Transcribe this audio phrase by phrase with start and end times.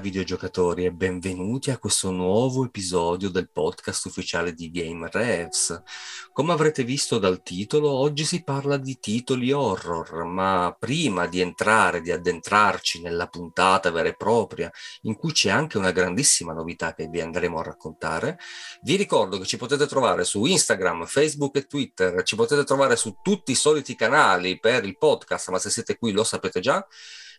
[0.00, 5.82] Videogiocatori e benvenuti a questo nuovo episodio del podcast ufficiale di Game Revs.
[6.32, 12.00] Come avrete visto dal titolo, oggi si parla di titoli horror, ma prima di entrare,
[12.00, 14.70] di addentrarci nella puntata vera e propria,
[15.02, 18.38] in cui c'è anche una grandissima novità che vi andremo a raccontare,
[18.82, 23.18] vi ricordo che ci potete trovare su Instagram, Facebook e Twitter, ci potete trovare su
[23.22, 26.84] tutti i soliti canali per il podcast, ma se siete qui lo sapete già.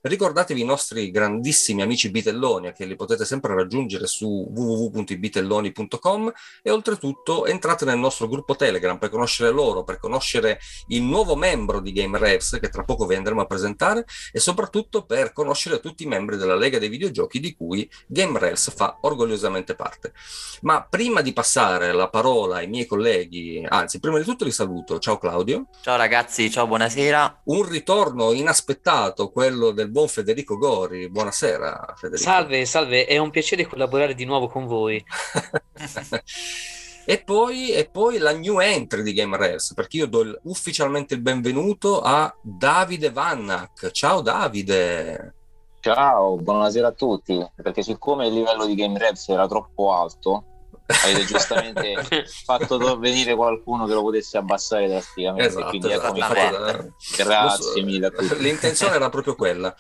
[0.04, 6.32] Ricordatevi i nostri grandissimi amici bitelloni che li potete sempre raggiungere su www.ibitelloni.com
[6.64, 11.80] e oltretutto entrate nel nostro gruppo Telegram per conoscere loro, per conoscere il nuovo membro
[11.82, 16.02] di Game Revs che tra poco vi andremo a presentare e soprattutto per conoscere tutti
[16.02, 20.14] i membri della Lega dei Videogiochi di cui Game Revs fa orgogliosamente parte.
[20.62, 24.98] Ma prima di passare la parola ai miei colleghi, anzi prima di tutto li saluto.
[24.98, 25.68] Ciao Claudio.
[25.82, 27.42] Ciao ragazzi, ciao buonasera.
[27.46, 31.10] Un ritorno inaspettato, quello del buon Federico Gori.
[31.10, 32.30] Buonasera Federico.
[32.30, 35.04] Salve, salve, è un piacere collaborare di nuovo con voi.
[37.06, 41.14] e, poi, e poi la new entry di Game Rails, perché io do il, ufficialmente
[41.14, 43.92] il benvenuto a Davide Vannac.
[43.92, 45.36] Ciao Davide.
[45.82, 50.46] Ciao, buonasera a tutti, perché siccome il livello di Game Revs era troppo alto,
[50.86, 55.48] avete giustamente fatto venire qualcuno che lo potesse abbassare drasticamente.
[55.48, 58.38] Esatto, quindi esatto, eccomi Grazie mille a tutti.
[58.42, 59.76] L'intenzione era proprio quella.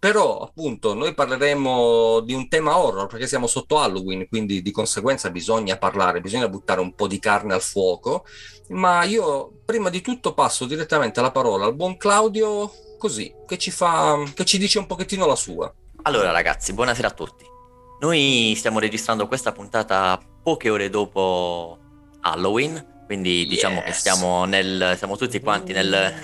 [0.00, 5.28] Però, appunto, noi parleremo di un tema horror perché siamo sotto Halloween, quindi di conseguenza
[5.28, 8.24] bisogna parlare, bisogna buttare un po' di carne al fuoco.
[8.68, 13.70] Ma io, prima di tutto, passo direttamente la parola al buon Claudio, così, che ci,
[13.70, 15.70] fa, che ci dice un pochettino la sua.
[16.02, 17.49] Allora, ragazzi, buonasera a tutti.
[18.00, 21.78] Noi stiamo registrando questa puntata poche ore dopo
[22.20, 23.84] Halloween, quindi diciamo yes.
[23.84, 26.14] che stiamo, nel, siamo tutti quanti nel,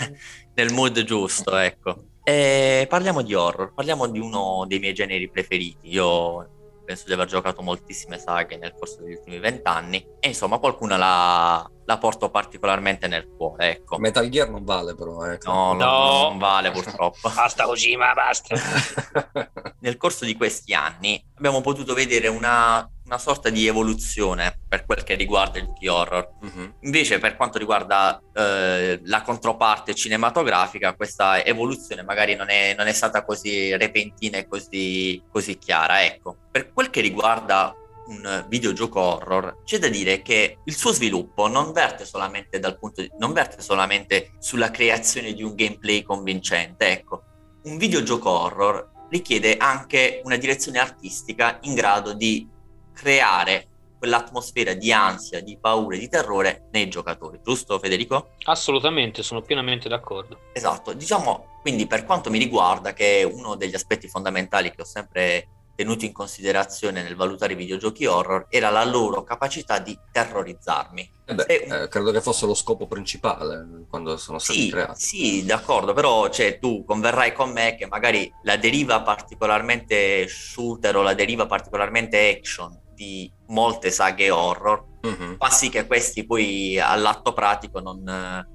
[0.54, 2.04] nel mood giusto, ecco.
[2.25, 5.91] E parliamo di horror, parliamo di uno dei miei generi preferiti.
[5.91, 6.56] Io
[6.86, 11.70] penso di aver giocato moltissime saghe nel corso degli ultimi vent'anni e insomma qualcuna la,
[11.84, 13.72] la, porto particolarmente nel cuore.
[13.72, 13.98] Ecco.
[13.98, 15.25] Metal Gear non vale però.
[15.25, 15.50] Ecco.
[15.50, 17.28] No, no, no, non vale purtroppo.
[17.34, 18.54] basta così, ma basta.
[19.80, 25.05] nel corso di questi anni abbiamo potuto vedere una una sorta di evoluzione per quel
[25.05, 26.28] che riguarda il giochi horror.
[26.43, 26.75] Uh-huh.
[26.81, 32.93] Invece, per quanto riguarda eh, la controparte cinematografica, questa evoluzione magari non è, non è
[32.93, 36.05] stata così repentina e così, così chiara.
[36.05, 37.75] Ecco, per quel che riguarda
[38.09, 43.03] un videogioco horror, c'è da dire che il suo sviluppo non verte solamente dal punto
[43.03, 46.88] di, non verte solamente sulla creazione di un gameplay convincente.
[46.91, 47.23] Ecco,
[47.65, 52.49] un videogioco horror richiede anche una direzione artistica in grado di
[52.96, 53.68] creare
[53.98, 58.30] quell'atmosfera di ansia, di paura e di terrore nei giocatori, giusto Federico?
[58.44, 60.38] Assolutamente, sono pienamente d'accordo.
[60.52, 64.84] Esatto, diciamo quindi per quanto mi riguarda che è uno degli aspetti fondamentali che ho
[64.84, 71.10] sempre tenuto in considerazione nel valutare i videogiochi horror era la loro capacità di terrorizzarmi.
[71.24, 75.00] Eh beh, eh, credo che fosse lo scopo principale quando sono stati sì, creati.
[75.00, 81.02] Sì, d'accordo, però cioè, tu converrai con me che magari la deriva particolarmente shooter o
[81.02, 85.36] la deriva particolarmente action di molte saghe horror, uh-huh.
[85.38, 88.02] fa sì che questi poi all'atto pratico non,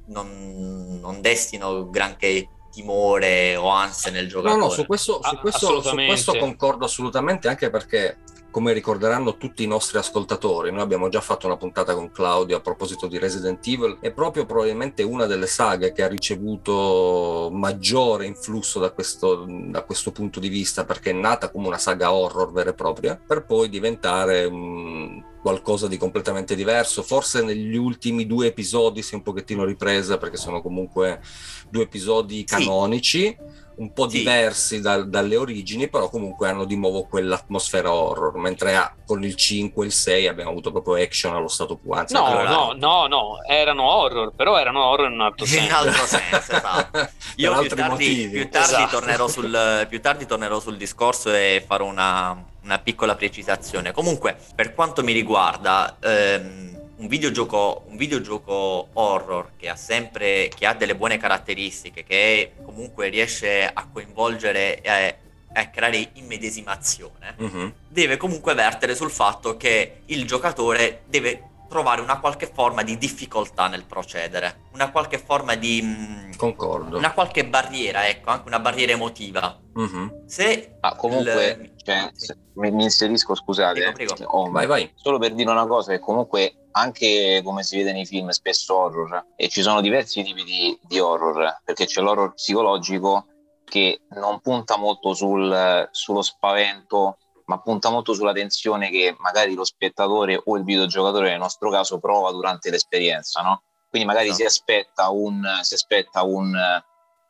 [0.08, 4.60] non, non destino granché timore o ansia nel giocatore.
[4.60, 8.18] No, no, su questo, su questo, su questo concordo assolutamente anche perché
[8.52, 12.60] come ricorderanno tutti i nostri ascoltatori, noi abbiamo già fatto una puntata con Claudio a
[12.60, 18.80] proposito di Resident Evil, è proprio probabilmente una delle saghe che ha ricevuto maggiore influsso
[18.80, 22.72] da questo, da questo punto di vista, perché è nata come una saga horror vera
[22.72, 27.02] e propria, per poi diventare un qualcosa di completamente diverso.
[27.02, 31.20] Forse negli ultimi due episodi si è un pochettino ripresa perché sono comunque
[31.68, 33.36] due episodi canonici.
[33.36, 34.20] Sì un po' sì.
[34.20, 39.36] diversi da, dalle origini, però comunque hanno di nuovo quell'atmosfera horror, mentre ah, con il
[39.36, 42.14] 5 e il 6 abbiamo avuto proprio action allo stato più anzi.
[42.14, 45.66] No, no, no, no, erano horror, però erano horror in un altro senso.
[45.66, 47.10] In altro senso, esatto.
[47.38, 48.98] Io più tardi, più, tardi esatto.
[48.98, 53.92] tornerò sul, più tardi tornerò sul discorso e farò una, una piccola precisazione.
[53.92, 55.98] Comunque, per quanto mi riguarda...
[56.02, 56.70] Ehm,
[57.02, 63.10] un videogioco, un videogioco horror che ha sempre che ha delle buone caratteristiche, che comunque
[63.10, 65.16] riesce a coinvolgere e
[65.54, 67.74] a creare immedesimazione, uh-huh.
[67.88, 73.68] deve comunque vertere sul fatto che il giocatore deve trovare una qualche forma di difficoltà
[73.70, 75.80] nel procedere, una qualche forma di...
[75.82, 76.98] Mm, Concordo.
[76.98, 79.58] Una qualche barriera, ecco, anche una barriera emotiva.
[79.74, 80.26] Uh-huh.
[80.28, 80.76] Se...
[80.82, 81.72] Ah, comunque, il...
[81.82, 82.34] cioè, sì.
[82.56, 84.32] mi inserisco, scusate, prego, prego.
[84.32, 84.92] Oh, vai, vai.
[84.96, 89.28] Solo per dire una cosa, che comunque anche come si vede nei film spesso horror
[89.36, 93.26] e ci sono diversi tipi di, di horror perché c'è l'horror psicologico
[93.66, 99.64] che non punta molto sul, sullo spavento, ma punta molto sulla tensione che magari lo
[99.64, 103.64] spettatore o il videogiocatore nel nostro caso prova durante l'esperienza, no?
[103.90, 104.36] Quindi magari no.
[104.36, 104.72] si esatto.
[104.72, 106.54] aspetta un, si aspetta un,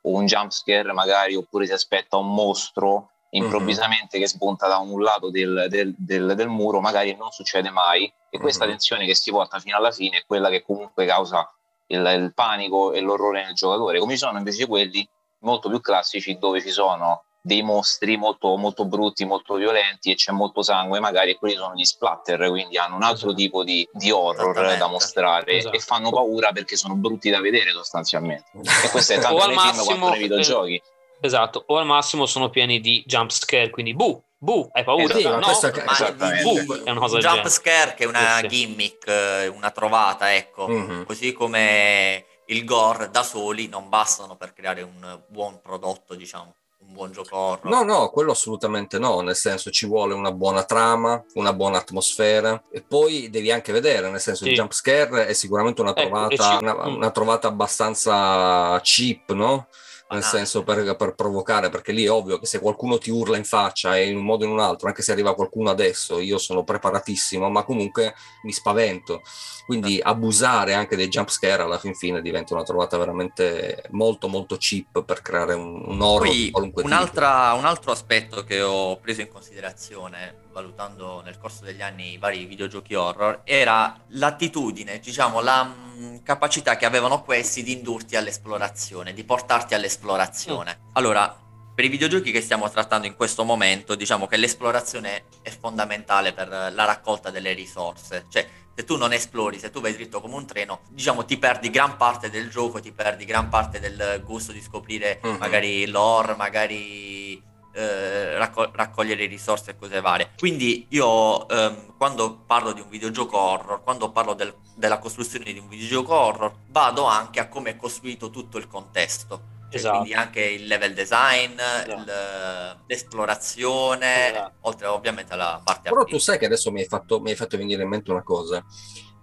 [0.02, 4.26] un jump scare, magari, oppure si aspetta un mostro improvvisamente mm-hmm.
[4.26, 8.38] che spunta da un lato del, del, del, del, muro, magari non succede mai, e
[8.38, 8.74] questa mm-hmm.
[8.74, 11.52] tensione che si porta fino alla fine è quella che comunque causa
[11.88, 15.08] il, il panico e l'orrore nel giocatore, come ci sono invece quelli
[15.40, 20.32] molto più classici dove ci sono dei mostri molto, molto brutti, molto violenti e c'è
[20.32, 23.34] molto sangue, magari quelli sono gli splatter, quindi hanno un altro esatto.
[23.34, 25.76] tipo di, di horror da mostrare esatto.
[25.76, 28.52] e fanno paura perché sono brutti da vedere sostanzialmente.
[28.84, 30.82] E questo è tanto nei massimo, film quanto nei videogiochi.
[31.20, 35.18] Esatto, o al massimo sono pieni di jump scare, quindi buh, buh, hai paura?
[35.18, 35.72] Esatto, no, questa,
[36.18, 40.34] ma buh, è una cosa jump scare che è una sì, gimmick, eh, una trovata,
[40.34, 41.04] ecco, mm-hmm.
[41.04, 46.56] così come il gore da soli non bastano per creare un buon prodotto, diciamo
[46.92, 47.72] un buon gioco horror.
[47.72, 52.62] No, no, quello assolutamente no, nel senso ci vuole una buona trama, una buona atmosfera
[52.70, 54.50] e poi devi anche vedere, nel senso sì.
[54.50, 59.68] il jump scare è sicuramente una ecco, trovata, ecco, una, una, trovata abbastanza cheap, no?
[60.12, 63.46] Nel senso per, per, provocare, perché lì è ovvio che se qualcuno ti urla in
[63.46, 66.38] faccia e in un modo o in un altro, anche se arriva qualcuno adesso, io
[66.38, 68.14] sono preparatissimo, ma comunque
[68.44, 69.22] mi spavento.
[69.66, 70.10] Quindi certo.
[70.10, 75.04] abusare anche dei jump scare alla fin fine diventa una trovata veramente molto molto cheap
[75.04, 79.30] per creare un, un horror Poi, qualunque un, un altro aspetto che ho preso in
[79.30, 85.90] considerazione valutando nel corso degli anni i vari videogiochi horror era l'attitudine, diciamo la
[86.24, 90.80] capacità che avevano questi di indurti all'esplorazione, di portarti all'esplorazione.
[90.80, 90.90] Mm.
[90.94, 91.36] Allora,
[91.74, 96.48] per i videogiochi che stiamo trattando in questo momento, diciamo che l'esplorazione è fondamentale per
[96.50, 98.26] la raccolta delle risorse.
[98.30, 101.70] Cioè, se tu non esplori, se tu vai dritto come un treno, diciamo ti perdi
[101.70, 105.38] gran parte del gioco, ti perdi gran parte del gusto di scoprire mm-hmm.
[105.38, 107.42] magari lore, magari
[107.74, 110.32] eh, raccog- raccogliere risorse e cose varie.
[110.38, 115.60] Quindi io ehm, quando parlo di un videogioco horror, quando parlo del, della costruzione di
[115.60, 119.60] un videogioco horror, vado anche a come è costruito tutto il contesto.
[119.70, 119.98] Cioè, esatto.
[120.00, 121.92] Quindi anche il level design, esatto.
[121.92, 124.54] il, l'esplorazione, esatto.
[124.62, 126.18] oltre ovviamente alla parte Però artistica.
[126.18, 128.64] tu sai che adesso mi hai, fatto, mi hai fatto venire in mente una cosa.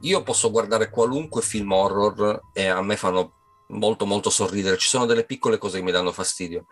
[0.03, 3.35] Io posso guardare qualunque film horror e a me fanno
[3.69, 4.79] molto molto sorridere.
[4.79, 6.65] Ci sono delle piccole cose che mi danno fastidio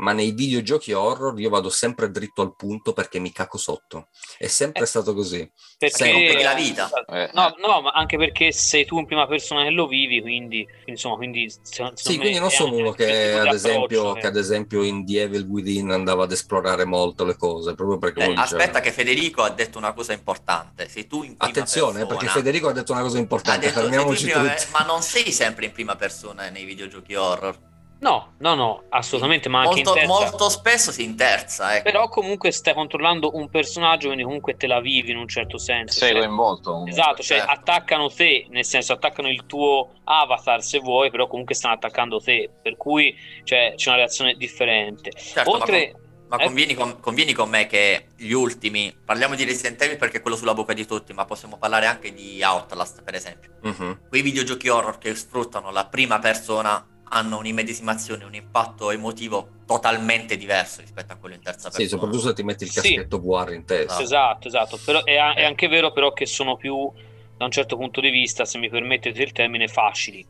[0.00, 4.08] ma nei videogiochi horror io vado sempre dritto al punto perché mi caco sotto.
[4.36, 5.48] È sempre eh, stato così.
[5.78, 6.42] Perché sempre.
[6.42, 6.90] la vita.
[7.06, 7.30] Eh.
[7.34, 11.16] No, no, ma anche perché sei tu in prima persona che lo vivi, quindi insomma,
[11.16, 11.52] quindi
[11.94, 15.90] Sì, quindi non sono uno che ad, esempio, che ad esempio in The Evil Within
[15.90, 19.92] andava ad esplorare molto le cose, proprio perché eh, aspetta che Federico ha detto una
[19.92, 20.88] cosa importante.
[20.88, 24.30] Sei tu in prima Attenzione, persona, perché Federico ha detto una cosa importante, detto, fermiamoci
[24.30, 27.68] prima, Ma non sei sempre in prima persona nei videogiochi horror.
[28.00, 30.08] No, no, no, assolutamente, ma molto, anche in terza.
[30.08, 31.82] Molto spesso si interza, ecco.
[31.82, 35.98] Però comunque stai controllando un personaggio, quindi comunque te la vivi in un certo senso.
[35.98, 36.84] Sei cioè, coinvolto.
[36.86, 37.52] Esatto, cioè certo.
[37.52, 42.48] attaccano te, nel senso attaccano il tuo avatar se vuoi, però comunque stanno attaccando te,
[42.62, 43.14] per cui
[43.44, 45.12] cioè, c'è una reazione differente.
[45.12, 45.92] Certo, Oltre...
[45.92, 46.46] Ma, ma eh?
[46.46, 50.36] convieni, con, convieni, con, me che gli ultimi, parliamo di Resident Evil perché è quello
[50.36, 53.50] sulla bocca di tutti, ma possiamo parlare anche di Outlast per esempio.
[53.62, 53.98] Uh-huh.
[54.08, 60.80] Quei videogiochi horror che sfruttano la prima persona hanno un'immedesimazione, un impatto emotivo totalmente diverso
[60.80, 61.84] rispetto a quello in terza persona.
[61.84, 63.26] Sì, soprattutto se ti metti il caschetto sì.
[63.26, 64.00] VR in testa.
[64.00, 66.90] Esatto, esatto, però è, è, anche vero però che sono più,
[67.36, 70.24] da un certo punto di vista, se mi permettete il termine, facili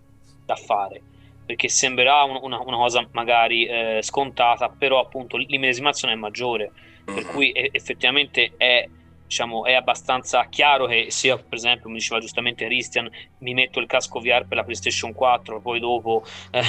[0.44, 1.00] da fare,
[1.44, 6.72] perché sembrerà un, una, una, cosa magari eh, scontata, però appunto l'immedesimazione è maggiore,
[7.10, 7.14] mm-hmm.
[7.14, 8.88] per cui è, effettivamente è
[9.30, 13.08] diciamo, è abbastanza chiaro che se io, per esempio, mi diceva giustamente Christian,
[13.38, 16.60] mi metto il casco VR per la PlayStation 4, poi dopo, eh,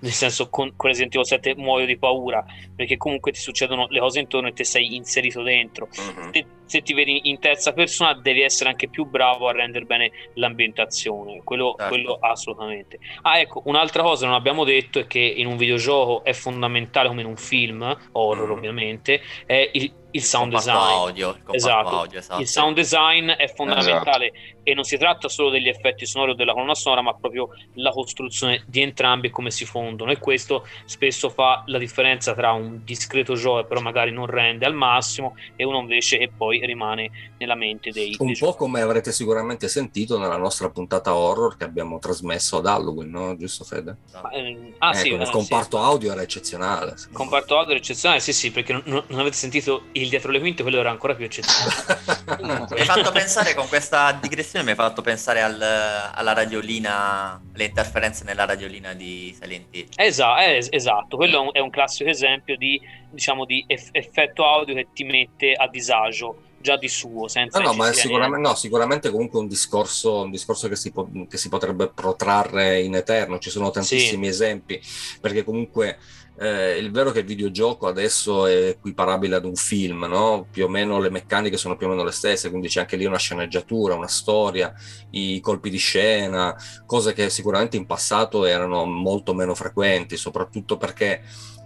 [0.00, 2.44] nel senso, con, con Resident Evil 7 muoio di paura,
[2.76, 5.88] perché comunque ti succedono le cose intorno e te sei inserito dentro.
[5.98, 6.30] Mm-hmm.
[6.30, 10.10] Se, se, ti vedi in terza persona, devi essere anche più bravo a rendere bene
[10.34, 11.94] l'ambientazione, quello, certo.
[11.94, 12.98] quello assolutamente.
[13.22, 17.22] Ah, ecco, un'altra cosa non abbiamo detto è che in un videogioco è fondamentale, come
[17.22, 17.80] in un film,
[18.12, 18.56] horror mm-hmm.
[18.58, 20.76] ovviamente, è il, il sound design.
[20.76, 21.88] Audio, il esatto.
[21.88, 22.40] Audio, esatto.
[22.40, 24.60] Il sound design è fondamentale esatto.
[24.62, 27.90] e non si tratta solo degli effetti sonori o della colonna sonora, ma proprio la
[27.90, 30.10] costruzione di entrambi e come si fondono.
[30.10, 34.74] E questo spesso fa la differenza tra un discreto gioco, però magari non rende al
[34.74, 38.16] massimo, e uno invece che poi rimane nella mente dei.
[38.18, 38.58] Un dei po' giochi.
[38.58, 43.36] come avrete sicuramente sentito nella nostra puntata horror che abbiamo trasmesso ad Halloween, no?
[43.36, 43.96] Giusto, Fede?
[44.12, 45.84] Ah, eh, ah, ecco, sì, il comparto sì.
[45.84, 46.92] audio era eccezionale.
[46.92, 50.40] Il comparto audio era eccezionale, sì, sì, perché non, non avete sentito il dietro le
[50.40, 52.00] quinte quello era ancora più eccezionale.
[52.42, 57.64] mi hai fatto pensare con questa digressione, mi hai fatto pensare al, alla radiolina, le
[57.64, 59.88] interferenze nella radiolina di Silent Hill.
[59.96, 61.16] Esatto, es- esatto.
[61.16, 62.80] quello è un, è un, classico esempio di,
[63.10, 67.68] diciamo, di eff- effetto audio che ti mette a disagio già di suo, senza no,
[67.68, 71.48] no, ma sicuramente, no, sicuramente comunque un discorso, un discorso che, si po- che, si
[71.48, 74.30] potrebbe protrarre in eterno, ci sono tantissimi sì.
[74.30, 74.80] esempi,
[75.20, 75.98] perché comunque
[76.40, 80.46] eh, il vero che il videogioco adesso è equiparabile ad un film, no?
[80.50, 83.04] più o meno le meccaniche sono più o meno le stesse, quindi c'è anche lì
[83.04, 84.72] una sceneggiatura, una storia,
[85.10, 86.56] i colpi di scena,
[86.86, 91.20] cose che sicuramente in passato erano molto meno frequenti, soprattutto perché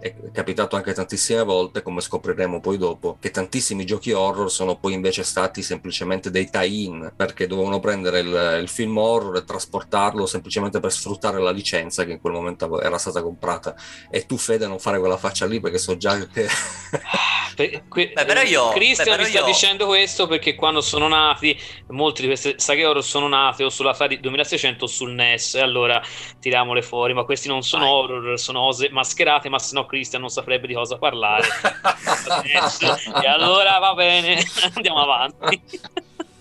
[0.05, 4.93] è capitato anche tantissime volte, come scopriremo poi dopo, che tantissimi giochi horror sono poi
[4.93, 10.79] invece stati semplicemente dei tie-in, perché dovevano prendere il, il, film horror e trasportarlo semplicemente
[10.79, 13.75] per sfruttare la licenza che in quel momento era stata comprata.
[14.11, 16.47] E tu, Fede, non fare quella faccia lì perché so già che...
[17.55, 19.45] per, que- beh, però io, Christian beh, mi sta io...
[19.45, 21.57] dicendo questo perché quando sono nati,
[21.89, 26.01] molti di queste saghe horror sono nate o sull'Atari 2600 o sul NES, e allora
[26.39, 27.93] tiriamole fuori, ma questi non sono Vai.
[27.93, 31.47] horror, sono cose mascherate, ma se no Christian non saprebbe di cosa parlare.
[33.21, 34.43] e allora va bene,
[34.75, 35.61] andiamo avanti.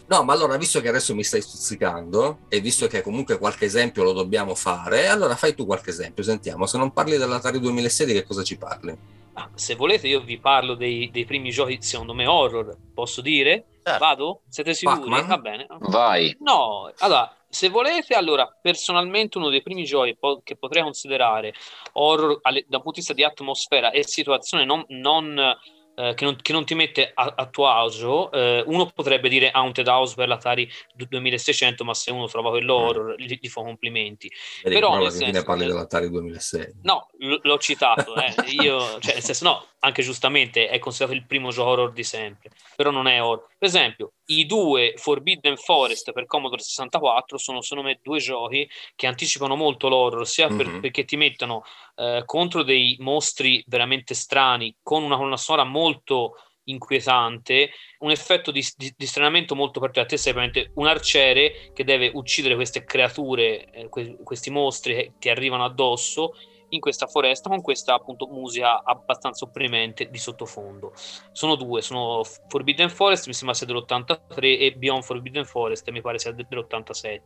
[0.06, 4.02] No, ma allora, visto che adesso mi stai stuzzicando e visto che comunque qualche esempio
[4.02, 6.66] lo dobbiamo fare, allora fai tu qualche esempio, sentiamo.
[6.66, 8.96] Se non parli dell'Atari 2006, di che cosa ci parli?
[9.34, 12.76] Ah, se volete, io vi parlo dei, dei, primi giochi, secondo me, horror.
[12.92, 13.64] Posso dire?
[13.82, 13.98] Certo.
[13.98, 14.40] Vado?
[14.48, 14.98] Siete sicuri?
[14.98, 15.26] Pac-Man?
[15.26, 15.66] Va bene.
[15.80, 16.36] Vai.
[16.40, 21.54] No, allora, se volete, allora, personalmente uno dei primi giochi po- che potrei considerare
[21.92, 25.56] horror alle, da un punto di vista di atmosfera e situazione non, non
[25.96, 29.50] eh, che, non, che, non, ti mette a, a tuo agio, eh, uno potrebbe dire
[29.50, 34.30] Haunted House per l'Atari 2600, ma se uno trova quello horror gli, gli fa complimenti.
[34.62, 36.72] Vedi, Però nel senso, parli dell'Atari 2006.
[36.82, 38.34] No, l- l'ho citato, eh.
[38.62, 42.50] Io, cioè, nel senso, no, anche giustamente è considerato il primo gioco horror di sempre,
[42.74, 43.48] però non è horror.
[43.58, 49.06] Per esempio, i due Forbidden Forest per Commodore 64 sono secondo me due giochi che
[49.06, 50.80] anticipano molto l'horror, sia per, mm-hmm.
[50.80, 51.64] perché ti mettono
[51.96, 58.66] eh, contro dei mostri veramente strani, con una colonna sonora molto inquietante, un effetto di,
[58.76, 60.08] di, di stranamento molto particolare.
[60.08, 65.12] Te sei veramente un arciere che deve uccidere queste creature, eh, que- questi mostri che
[65.18, 66.32] ti arrivano addosso
[66.74, 70.92] in questa foresta con questa appunto musica abbastanza opprimente di sottofondo.
[71.32, 76.18] Sono due, sono Forbidden Forest, mi sembra sia dell'83 e Beyond Forbidden Forest, mi pare
[76.18, 77.20] sia dell'87,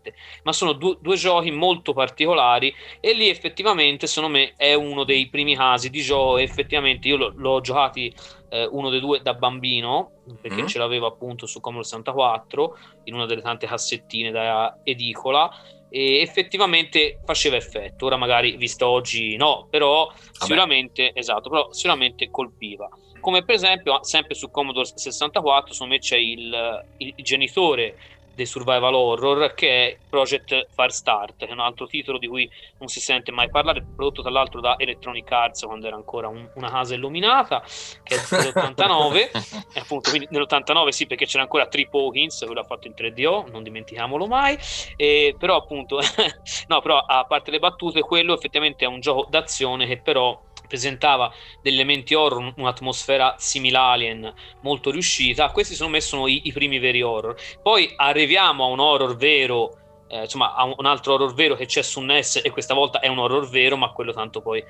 [0.45, 5.29] ma sono due, due giochi molto particolari e lì effettivamente secondo me è uno dei
[5.29, 8.15] primi casi di gioco, effettivamente io l'ho, l'ho giocati
[8.51, 10.67] eh, uno dei due da bambino, perché mm.
[10.67, 15.51] ce l'avevo appunto su Commodore 64 in una delle tante cassettine da edicola
[15.91, 18.07] e effettivamente faceva effetto.
[18.07, 20.21] Ora magari visto oggi no, però Vabbè.
[20.33, 22.89] sicuramente esatto, però sicuramente colpiva.
[23.21, 27.97] Come per esempio, sempre su Commodore 64, secondo me c'è il, il genitore
[28.39, 32.87] dei survival horror che è Project Firestart, che è un altro titolo di cui non
[32.87, 36.71] si sente mai parlare, prodotto tra l'altro da Electronic Arts quando era ancora un, una
[36.71, 37.65] casa illuminata,
[38.05, 39.15] che è dell'89,
[39.75, 43.51] e appunto quindi nell'89 sì perché c'era ancora Trip Hawkins, quello ha fatto in 3DO,
[43.51, 44.57] non dimentichiamolo mai,
[44.95, 45.99] e, però appunto,
[46.69, 51.33] no però a parte le battute, quello effettivamente è un gioco d'azione che però presentava
[51.61, 55.51] degli elementi horror, un'atmosfera simile Alien molto riuscita.
[55.51, 57.35] Questi sono me sono i, i, primi veri horror.
[57.61, 59.77] Poi arriviamo a un horror vero,
[60.09, 63.09] eh, insomma, a un altro horror vero che c'è su NES e questa volta è
[63.09, 64.65] un horror vero, ma quello tanto poi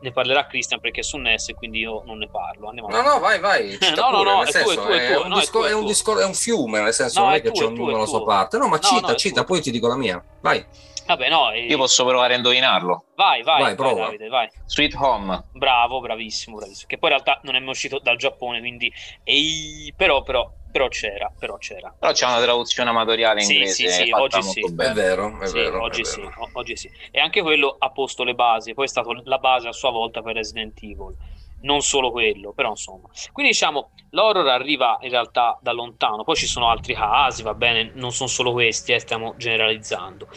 [0.00, 2.68] ne parlerà Christian perché è su NES e quindi io non ne parlo.
[2.68, 3.78] Andiamo no, no, vai, vai.
[3.96, 7.34] no, no, no, è, è, è, un no, è, è fiume, nel senso no, non
[7.34, 8.58] è che c'è un numero sua parte.
[8.58, 10.22] No, ma cita, cita, poi ti dico la mia.
[10.40, 10.64] Vai.
[11.08, 11.64] Vabbè, no, e...
[11.64, 13.06] Io posso provare a indovinarlo.
[13.14, 14.46] Vai, vai, vai, vai Davide, vai.
[14.66, 15.44] Sweet Home.
[15.52, 16.86] Bravo, bravissimo, bravissimo.
[16.86, 18.92] Che poi in realtà non è mai uscito dal Giappone, quindi...
[19.24, 21.94] Ehi, però, però, però c'era, però c'era.
[21.98, 23.72] Però c'è una traduzione amatoriale in inglese.
[23.72, 24.70] Sì, sì, sì, oggi sì.
[24.70, 24.90] Bene.
[24.90, 25.82] È vero, è sì, vero.
[25.82, 26.50] Oggi è sì, vero.
[26.52, 26.90] oggi sì.
[27.10, 30.20] E anche quello ha posto le basi, poi è stato la base a sua volta
[30.20, 31.16] per Resident Evil
[31.60, 33.08] non solo quello, però insomma.
[33.32, 37.90] Quindi diciamo, l'horror arriva in realtà da lontano, poi ci sono altri casi, va bene,
[37.94, 40.28] non sono solo questi, eh, stiamo generalizzando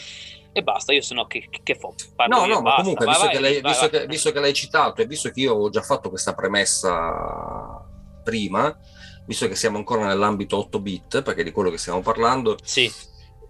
[0.53, 0.93] e basta.
[0.93, 1.93] Io se no che, che fo?
[2.15, 2.77] Parlo no, io, no, basta.
[2.77, 5.05] ma comunque, vai, visto, vai, che lei, vai, visto, che, visto, che l'hai citato e
[5.05, 7.86] visto che io ho già fatto questa premessa
[8.24, 8.77] prima,
[9.25, 12.91] visto che siamo ancora nell'ambito 8 bit, perché di quello che stiamo parlando, sì.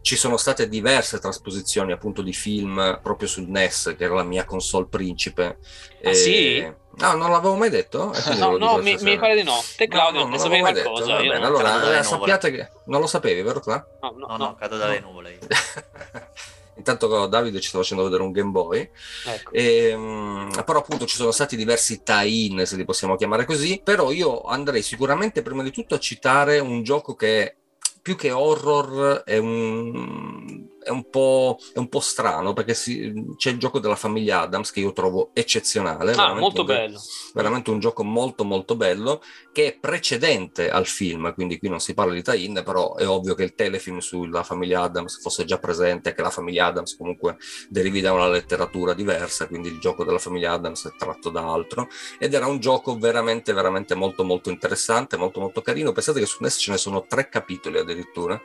[0.02, 4.46] ci sono state diverse trasposizioni appunto di film proprio sul NES, che era la mia
[4.46, 5.58] console principe.
[6.04, 6.14] Ah, e...
[6.14, 6.80] sì?
[6.94, 8.14] No, non l'avevo mai detto?
[8.36, 9.56] No, no, mi, mi, pare di no.
[9.78, 11.06] Te Claudio, no, no, ne sapevi qualcosa?
[11.06, 13.62] Detto, bene, allora, sappiate che non lo sapevi, vero?
[13.66, 15.40] No, no, no, no, cado dalle nuvole.
[16.82, 18.90] Intanto Davide ci sta facendo vedere un Game Boy.
[19.26, 19.52] Ecco.
[19.52, 23.82] E, ehm, però appunto ci sono stati diversi tie-in, se li possiamo chiamare così.
[23.84, 27.56] Però io andrei sicuramente prima di tutto a citare un gioco che
[28.02, 33.52] più che horror è un, è un, po', è un po', strano perché si, c'è
[33.52, 36.14] il gioco della famiglia Adams che io trovo eccezionale.
[36.14, 37.00] Ah, molto un, bello.
[37.34, 39.22] Veramente un gioco molto molto bello
[39.52, 43.36] che è precedente al film, quindi qui non si parla di tie-in, però è ovvio
[43.36, 47.38] che il telefilm sulla famiglia Adams fosse già presente, che la famiglia Adams comunque
[47.70, 51.90] derivi da una letteratura diversa, quindi il gioco della famiglia Adams è tratto da altro
[52.18, 55.92] ed era un gioco veramente veramente molto molto interessante, molto molto carino.
[55.92, 58.42] Pensate che su NES ce ne sono tre capitoli addirittura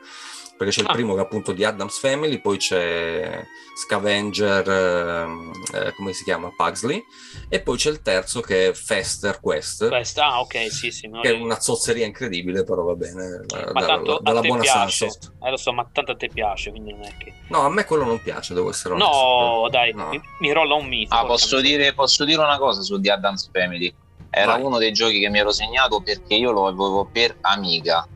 [0.57, 0.89] perché c'è ah.
[0.89, 3.45] il primo che è appunto di Adams Family, poi c'è
[3.75, 7.03] Scavenger, ehm, eh, come si chiama, Pugsley,
[7.47, 9.87] e poi c'è il terzo che è Fester Quest.
[9.87, 11.09] Quest, ah ok, sì, sì.
[11.21, 15.09] Che è una zozzeria incredibile, però va bene, ma da, tanto dalla buona piace.
[15.09, 15.33] Sunsoft.
[15.43, 17.33] Eh lo so, ma tanto a te piace, quindi non è che...
[17.49, 19.13] No, a me quello non piace, devo essere onesto.
[19.13, 20.09] No, dai, no.
[20.09, 21.13] Mi, mi, rolla un mito.
[21.13, 23.93] Ah, posso dire, posso dire, una cosa su The Adams Family?
[24.31, 24.63] Era Vai.
[24.63, 28.07] uno dei giochi che mi ero segnato perché io lo avevo per Amiga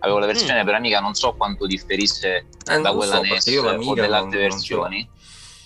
[0.00, 0.66] avevo la versione mm.
[0.66, 3.46] per Amiga, non so quanto differisse eh, da quella so, NES
[3.86, 5.08] o delle altre versioni.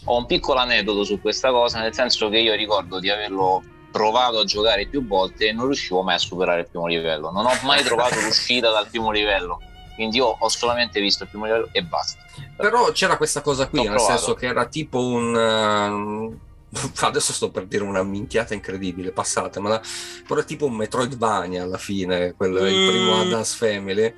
[0.06, 4.40] Ho un piccolo aneddoto su questa cosa, nel senso che io ricordo di averlo provato
[4.40, 7.30] a giocare più volte e non riuscivo mai a superare il primo livello.
[7.30, 9.60] Non ho mai trovato l'uscita dal primo livello.
[9.94, 12.22] Quindi io ho solamente visto il primo livello e basta.
[12.56, 14.16] Però c'era questa cosa qui, L'ho nel provato.
[14.16, 16.43] senso che era tipo un, uh,
[17.00, 22.34] adesso sto per dire una minchiata incredibile, passate, ma è tipo un Metroidvania alla fine,
[22.34, 22.66] quello, mm.
[22.66, 24.14] il primo Adams Family,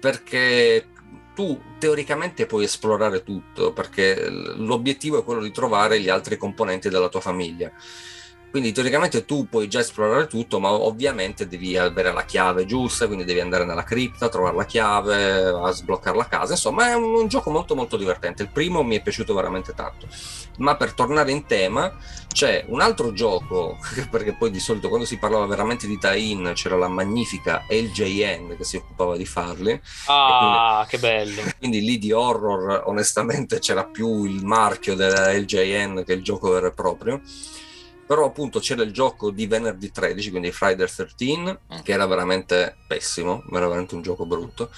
[0.00, 0.88] perché
[1.34, 7.08] tu teoricamente puoi esplorare tutto, perché l'obiettivo è quello di trovare gli altri componenti della
[7.08, 7.70] tua famiglia.
[8.50, 13.24] Quindi teoricamente tu puoi già esplorare tutto, ma ovviamente devi avere la chiave giusta, quindi
[13.24, 16.52] devi andare nella cripta, trovare la chiave, a sbloccare la casa.
[16.52, 18.42] Insomma, è un, un, gioco molto molto divertente.
[18.42, 20.06] Il primo mi è piaciuto veramente tanto.
[20.58, 21.94] Ma per tornare in tema,
[22.32, 23.76] c'è un altro gioco,
[24.10, 28.64] perché poi di solito quando si parlava veramente di tie-in c'era la magnifica LJN che
[28.64, 29.78] si occupava di farli.
[30.06, 31.42] Ah, quindi, che bello!
[31.58, 36.68] Quindi lì di horror onestamente c'era più il marchio della LJN che il gioco vero
[36.68, 37.20] e proprio
[38.08, 41.54] però appunto c'era il gioco di venerdì 13, quindi Friday 13, mm.
[41.84, 44.70] che era veramente pessimo, era veramente un gioco brutto,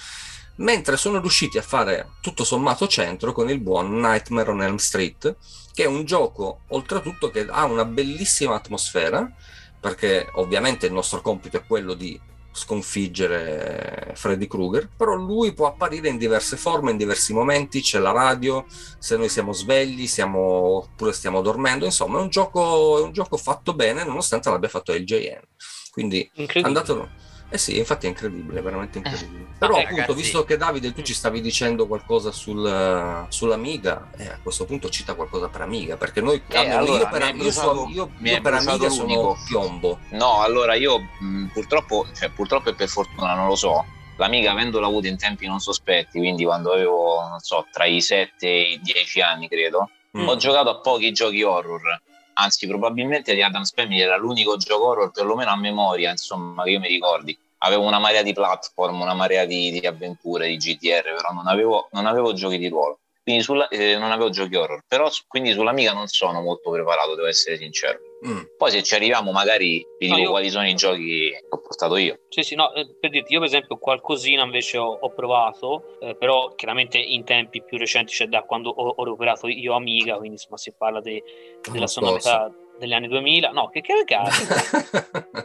[0.57, 5.37] mentre sono riusciti a fare tutto sommato centro con il buon Nightmare on Elm Street,
[5.73, 9.33] che è un gioco oltretutto che ha una bellissima atmosfera,
[9.79, 12.19] perché ovviamente il nostro compito è quello di
[12.51, 18.11] sconfiggere Freddy Krueger, però lui può apparire in diverse forme, in diversi momenti, c'è la
[18.11, 18.65] radio,
[18.99, 23.37] se noi siamo svegli, siamo, oppure stiamo dormendo, insomma è un gioco, è un gioco
[23.37, 25.41] fatto bene nonostante l'abbia fatto LJN.
[25.91, 26.29] Quindi
[26.61, 29.01] andatelo eh sì, infatti è incredibile, veramente eh.
[29.01, 29.41] incredibile.
[29.41, 29.57] Eh.
[29.57, 30.21] Però okay, appunto, ragazzi.
[30.21, 35.15] visto che Davide tu ci stavi dicendo qualcosa sul, sull'Amiga, eh, a questo punto cita
[35.15, 38.89] qualcosa per Amiga, perché noi eh, allora, io per, io bruciato, io, io per Amiga
[38.89, 39.99] sono piombo.
[40.11, 43.83] No, allora io mh, purtroppo, cioè, purtroppo e per fortuna non lo so,
[44.15, 48.47] l'Amiga avendola avuta in tempi non sospetti, quindi quando avevo, non so, tra i 7
[48.47, 50.25] e i 10 anni credo, mm.
[50.25, 52.01] ho giocato a pochi giochi horror
[52.33, 56.79] anzi probabilmente di Adams Family era l'unico gioco horror perlomeno a memoria insomma che io
[56.79, 57.37] mi ricordi.
[57.63, 61.89] Avevo una marea di platform una marea di, di avventure di GTR però non avevo,
[61.91, 62.99] non avevo giochi di ruolo.
[63.23, 64.81] Quindi sulla, eh, non avevo giochi horror.
[64.87, 68.41] Però quindi sull'amiga non sono molto preparato devo essere sincero mm.
[68.57, 70.29] poi se ci arriviamo magari vi dico no, io...
[70.29, 72.19] quali sono i giochi che ho portato io.
[72.29, 76.15] Sì sì no eh, per dirti io per esempio qualcosina invece ho, ho provato eh,
[76.15, 80.35] però chiaramente in tempi più recenti cioè da quando ho, ho recuperato io amiga quindi
[80.35, 81.23] insomma si parla de,
[81.71, 84.43] della seconda metà degli anni 2000 no che cazzo?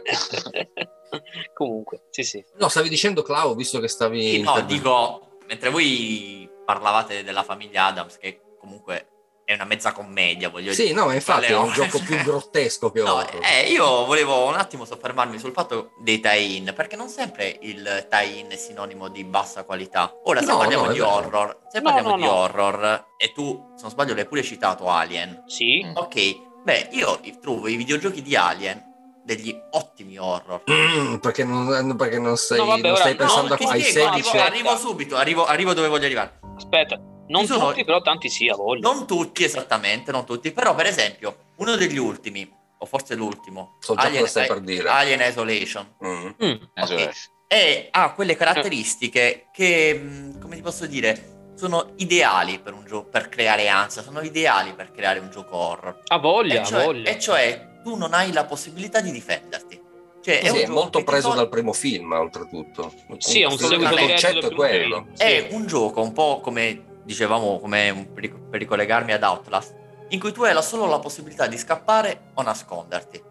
[1.53, 2.43] Comunque sì sì.
[2.55, 7.85] No stavi dicendo Clau visto che stavi sì, no dico mentre voi parlavate della famiglia
[7.85, 9.16] Adams, che comunque
[9.47, 10.93] è una mezza commedia, voglio sì, dire.
[10.93, 14.83] Sì, no, infatti è un gioco più grottesco che no, eh, io volevo un attimo
[14.83, 20.11] soffermarmi sul fatto dei tie-in, perché non sempre il tie-in è sinonimo di bassa qualità.
[20.25, 23.91] Ora, se no, parliamo no, di horror, se parliamo di horror, e tu, se non
[23.91, 25.43] sbaglio, l'hai pure citato Alien.
[25.45, 25.89] Sì.
[25.93, 28.83] Ok, beh, io trovo i videogiochi di Alien
[29.23, 30.63] degli ottimi horror.
[30.69, 34.43] Mm, perché, non, perché non, sei, no, vabbè, non stai pensando no, ai 16 arrivo,
[34.43, 36.39] arrivo subito, arrivo, arrivo, dove voglio arrivare.
[36.57, 38.89] Aspetta, non sono, tutti, però tanti sì, a voglia.
[38.89, 40.51] Non tutti, esattamente, non tutti.
[40.51, 44.89] Però, per esempio, uno degli ultimi, o forse l'ultimo, so Alien, per dire.
[44.89, 45.95] Alien Isolation.
[46.05, 46.29] Mm.
[46.43, 47.09] Mm, okay.
[47.47, 53.09] E ha quelle caratteristiche che, mm, come ti posso dire, sono ideali per un gioco
[53.09, 56.01] per creare ansia, sono ideali per creare un gioco horror.
[56.07, 57.09] A voglia, cioè, a voglia.
[57.09, 59.85] E cioè tu non hai la possibilità di difenderti.
[60.21, 62.93] Cioè, è, sì, è molto preso dal primo film, oltretutto.
[63.17, 65.07] Sì, è un seguito concetto è quello.
[65.15, 65.55] È sì.
[65.55, 69.73] un gioco un po' come dicevamo come per ricollegarmi ad Outlast,
[70.09, 73.23] in cui tu hai solo la possibilità di scappare o nasconderti.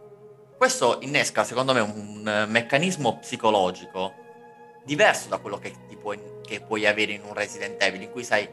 [0.57, 4.15] Questo innesca, secondo me, un meccanismo psicologico
[4.83, 8.49] diverso da quello che, puoi, che puoi avere in un Resident Evil, in cui sai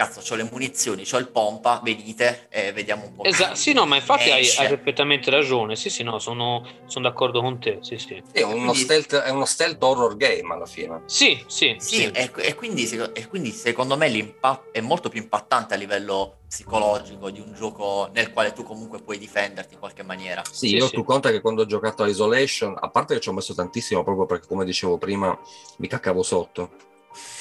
[0.00, 3.24] cazzo, ho le munizioni, ho il pompa, venite e vediamo un po'.
[3.24, 5.76] Esatto, sì, no, ma infatti hai, hai, perfettamente ragione.
[5.76, 7.78] Sì, sì, no, sono, sono d'accordo con te.
[7.82, 8.22] Sì, sì.
[8.32, 11.02] È, uno quindi, stealth, è uno stealth horror game alla fine.
[11.04, 11.76] Sì, sì.
[11.78, 12.10] Sì, sì.
[12.12, 17.30] E, e, quindi, e, quindi, secondo me l'impatto è molto più impattante a livello psicologico
[17.30, 20.42] di un gioco nel quale tu comunque puoi difenderti in qualche maniera.
[20.50, 20.94] Sì, sì io sì.
[20.94, 24.02] tu conta che quando ho giocato a Isolation, a parte che ci ho messo tantissimo
[24.02, 25.38] proprio perché come dicevo prima
[25.76, 26.88] mi caccavo sotto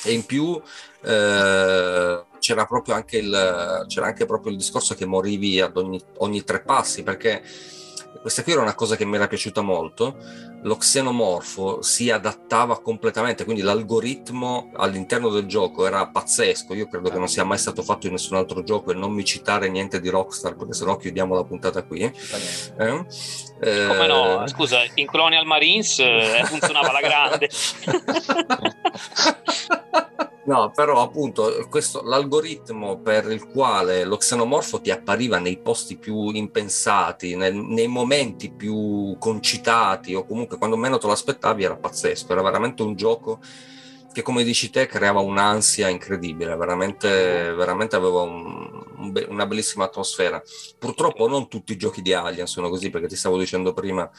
[0.03, 0.59] e in più
[1.01, 6.43] eh, c'era proprio anche il, c'era anche proprio il discorso che morivi ad ogni, ogni
[6.43, 7.43] tre passi perché
[8.21, 10.17] questa qui era una cosa che mi era piaciuta molto,
[10.61, 17.17] lo xenomorfo si adattava completamente, quindi l'algoritmo all'interno del gioco era pazzesco, io credo che
[17.17, 20.09] non sia mai stato fatto in nessun altro gioco e non mi citare niente di
[20.09, 22.01] Rockstar perché sennò chiudiamo la puntata qui.
[22.01, 22.13] Eh?
[22.77, 24.43] Come no?
[24.43, 27.49] Eh, Scusa, in Colonial Marines eh, funzionava la grande.
[30.49, 36.31] No, però appunto questo, l'algoritmo per il quale lo xenomorfo ti appariva nei posti più
[36.31, 42.31] impensati, nel, nei momenti più concitati o comunque quando meno te lo aspettavi era pazzesco,
[42.31, 43.39] era veramente un gioco
[44.11, 49.85] che come dici te creava un'ansia incredibile, veramente, veramente aveva un, un be- una bellissima
[49.85, 50.41] atmosfera.
[50.77, 54.09] Purtroppo non tutti i giochi di Alien sono così, perché ti stavo dicendo prima,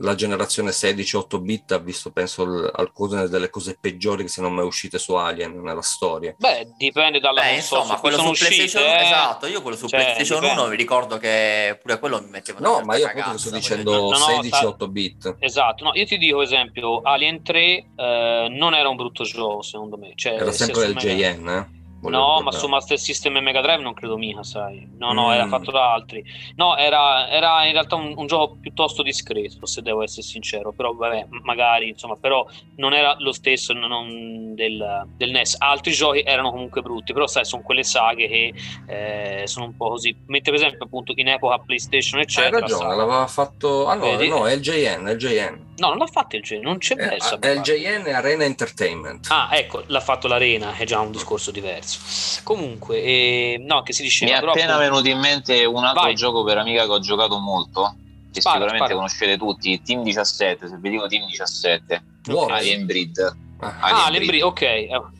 [0.00, 4.98] la generazione 16-8 bit ha visto, penso, alcune delle cose peggiori che siano mai uscite
[4.98, 6.34] su Alien nella storia.
[6.38, 9.04] Beh, dipende dalla Beh, insomma, quello su PlayStation eh?
[9.04, 10.62] esatto, io quello su cioè, PlayStation dipende.
[10.62, 14.10] 1 mi ricordo che pure quello mi metteva No, ma io appunto sto dicendo no,
[14.10, 15.36] no, 16-8 bit.
[15.40, 19.96] Esatto, no, io ti dico esempio, Alien 3 eh, non era un brutto gioco, secondo
[19.96, 20.12] me.
[20.14, 21.77] Cioè, era sempre del JN, eh?
[22.00, 24.88] No, ma su Master System e Mega Drive non credo mica, sai.
[24.98, 25.32] No, no, mm.
[25.32, 26.24] era fatto da altri.
[26.54, 30.72] No, era, era in realtà un, un, gioco piuttosto discreto, se devo essere sincero.
[30.72, 35.56] Però, vabbè, magari, insomma, però non era lo stesso del, del, NES.
[35.58, 38.54] Altri giochi erano comunque brutti, però, sai, sono quelle saghe che
[38.86, 40.16] eh, sono un po' così.
[40.26, 42.56] Mentre, per esempio, appunto, in epoca PlayStation, eccetera.
[42.56, 43.86] Hai ragione, l'aveva fatto...
[43.86, 45.66] Ah, no, no, è il JN, è il JN.
[45.78, 47.40] No, non l'ha fatto il JN, non c'è eh, verso.
[47.40, 49.28] È il JN Arena Entertainment.
[49.30, 52.40] Ah, ecco, l'ha fatto l'Arena, è già un discorso diverso diverso.
[52.42, 54.32] Comunque, eh, no, che si diceva.
[54.32, 54.90] Mi è appena appunto...
[54.90, 56.14] venuto in mente un altro Vai.
[56.14, 57.94] gioco per amica che ho giocato molto.
[58.30, 58.94] Che spara, sicuramente spara.
[58.94, 60.68] conoscete tutti, Team 17.
[60.68, 62.58] Se vi dico Team 17, okay.
[62.58, 63.36] Alien Breed.
[63.60, 64.62] Ah, Alien, Alien Breed, ok,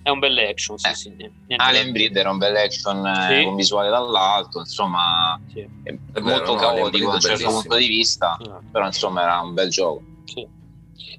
[0.03, 0.79] è un bel action.
[0.79, 0.95] Sì, eh.
[0.95, 1.13] sì,
[1.57, 3.45] Alien Breed era un bel action eh, sì.
[3.45, 5.67] con visuale dall'alto, insomma, sì.
[6.21, 8.63] molto vero, caotico no, da un certo punto di vista, no.
[8.71, 10.03] però insomma era un bel gioco.
[10.25, 10.47] Sì.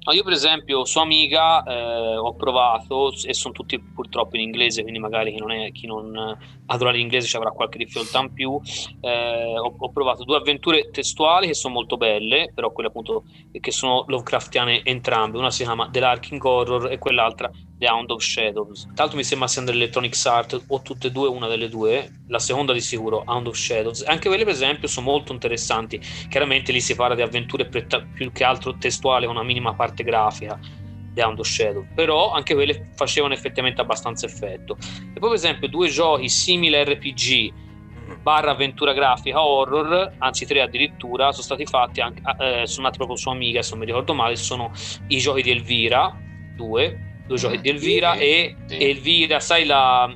[0.04, 4.82] No, io per esempio su Amiga eh, ho provato e sono tutti purtroppo in inglese,
[4.82, 6.36] quindi magari chi non, è, chi non
[6.70, 8.58] adora l'inglese ci avrà qualche difficoltà in più.
[9.00, 13.24] Eh, ho, ho, provato due avventure testuali che sono molto belle, però quelle appunto
[13.58, 15.38] che sono Lovecraftiane entrambe.
[15.38, 18.88] Una si chiama The Larking Horror e quell'altra The Hound of Shadows.
[18.94, 22.22] L'altro mi sembra siano dell'Electronic Arts o tutte e due, una delle due.
[22.28, 24.02] La seconda di sicuro, Hound of Shadows.
[24.06, 26.00] Anche quelle per esempio sono molto interessanti.
[26.28, 30.58] Chiaramente lì si parla di avventure più che altro testuali con una minima parte grafica
[31.12, 34.76] The Hound of Shadow però anche quelle facevano effettivamente abbastanza effetto
[35.14, 37.52] e poi per esempio due giochi simili RPG
[38.22, 43.16] barra avventura grafica horror anzi tre addirittura sono stati fatti anche, eh, sono nati proprio
[43.16, 44.72] su Amiga se non mi ricordo male sono
[45.08, 46.16] i giochi di Elvira
[46.54, 46.98] due
[47.30, 48.82] due giochi di Elvira sì, e sì.
[48.82, 50.12] Elvira, sai la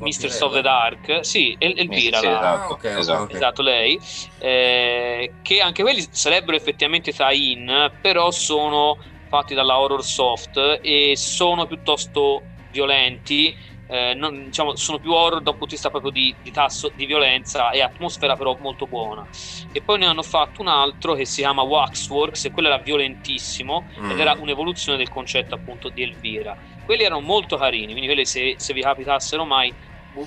[0.00, 1.24] Mistress of the Dark?
[1.24, 3.32] Sì, El- Elvira, la, ah, okay, esatto.
[3.32, 4.00] esatto, lei,
[4.40, 8.98] eh, che anche quelli sarebbero effettivamente tie-in, però sono
[9.28, 13.74] fatti dalla Horror Soft e sono piuttosto violenti.
[13.88, 17.06] Eh, non, diciamo, sono più horror dal punto di vista proprio di, di, tasso di
[17.06, 19.24] violenza e atmosfera però molto buona
[19.70, 23.84] e poi ne hanno fatto un altro che si chiama Waxworks e quello era violentissimo
[24.00, 24.10] mm.
[24.10, 28.54] ed era un'evoluzione del concetto appunto di Elvira quelli erano molto carini quindi quelli se,
[28.56, 29.72] se vi capitassero mai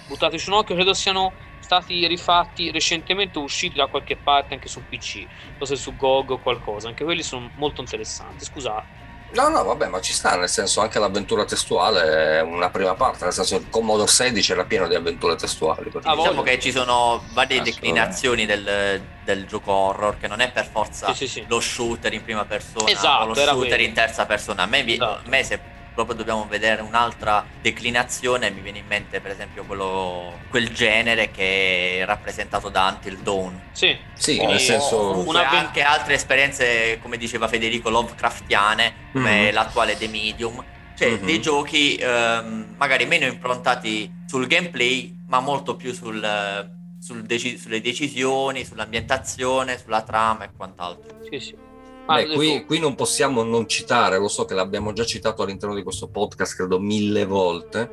[0.08, 5.26] buttateci un occhio credo siano stati rifatti recentemente usciti da qualche parte anche su PC,
[5.58, 8.98] forse su GOG o qualcosa, anche quelli sono molto interessanti, scusate.
[9.32, 13.26] No, no, vabbè, ma ci sta, nel senso anche l'avventura testuale è una prima parte,
[13.26, 15.92] nel senso il Commodore 16 era pieno di avventure testuali.
[16.02, 20.66] Ah, diciamo che ci sono varie declinazioni del, del, gioco horror, che non è per
[20.66, 21.46] forza sì, sì, sì.
[21.48, 24.64] lo shooter in prima persona esatto, o lo shooter in terza persona.
[24.64, 25.22] A me, esatto.
[25.24, 25.60] a me se
[25.94, 32.00] proprio dobbiamo vedere un'altra declinazione, mi viene in mente per esempio quello, quel genere che
[32.00, 33.70] è rappresentato da Until Dawn.
[33.72, 35.28] Sì, sì nel senso...
[35.28, 35.50] Una...
[35.50, 39.54] anche altre esperienze, come diceva Federico, Lovecraftiane, come mm-hmm.
[39.54, 40.64] l'attuale The Medium,
[40.96, 41.26] cioè mm-hmm.
[41.26, 47.82] dei giochi ehm, magari meno improntati sul gameplay ma molto più sul, sul deci- sulle
[47.82, 51.20] decisioni, sull'ambientazione, sulla trama e quant'altro.
[51.30, 51.68] Sì, sì.
[52.16, 55.84] Beh, qui, qui, non possiamo non citare, lo so che l'abbiamo già citato all'interno di
[55.84, 57.90] questo podcast, credo mille volte,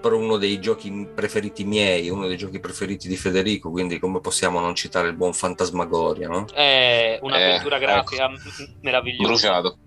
[0.00, 4.60] però uno dei giochi preferiti miei, uno dei giochi preferiti di Federico, quindi come possiamo
[4.60, 6.44] non citare il buon Fantasmagoria, no?
[6.52, 8.72] È un'avventura eh, grafica ecco.
[8.82, 9.26] meravigliosa.
[9.28, 9.78] Bruciato.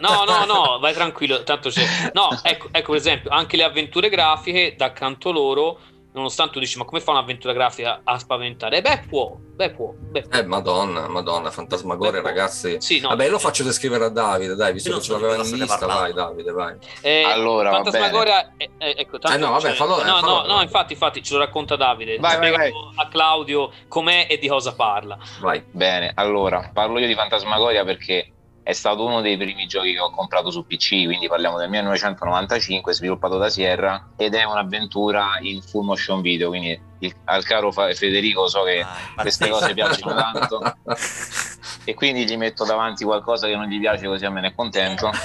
[0.00, 2.10] No, no, no, vai tranquillo, tanto c'è.
[2.12, 5.80] No, ecco, ecco per esempio, anche le avventure grafiche da canto loro
[6.12, 8.80] nonostante tu dici ma come fa un'avventura grafica a spaventare?
[8.82, 9.92] Beh può, beh può.
[9.96, 10.38] Beh, può.
[10.38, 12.76] Eh madonna, madonna, Fantasmagoria ragazzi.
[12.80, 15.86] Sì, no, Vabbè lo faccio descrivere a Davide, dai, visto che ce l'aveva in lista,
[15.86, 16.76] vai Davide, vai.
[17.00, 20.92] Eh, allora, Fantasmagoria, eh, ecco, tanto, eh no, vabbè, fallo, no, fallo, no, no, infatti,
[20.92, 22.18] infatti ce lo racconta Davide.
[22.18, 22.72] Vai, vai, vai.
[22.96, 25.18] a Claudio com'è e di cosa parla.
[25.40, 25.62] Vai.
[25.70, 28.31] Bene, allora, parlo io di Fantasmagoria perché
[28.62, 32.94] è stato uno dei primi giochi che ho comprato su PC, quindi parliamo del 1995,
[32.94, 38.48] sviluppato da Sierra, ed è un'avventura in full motion video, quindi il, al caro Federico
[38.48, 40.76] so che ah, queste cose piacciono tanto
[41.84, 44.54] e quindi gli metto davanti qualcosa che non gli piace così a me ne è
[44.54, 45.10] contento.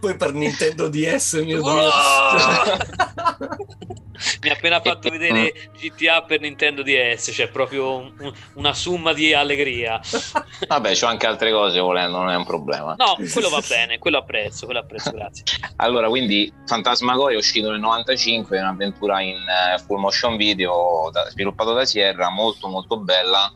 [0.00, 1.90] Poi per Nintendo DS mio Dio.
[4.42, 9.32] mi ha appena fatto vedere GTA per Nintendo DS, cioè proprio un, una summa di
[9.32, 10.00] allegria.
[10.66, 12.94] Vabbè, c'ho anche altre cose volendo, non è un problema.
[12.96, 15.44] No, quello va bene, quello apprezzo, quello apprezzo, grazie.
[15.76, 21.28] allora, quindi Fantasmagoria è uscito nel 95, è un'avventura in uh, full motion video da,
[21.30, 23.52] sviluppato da Sierra, molto molto bella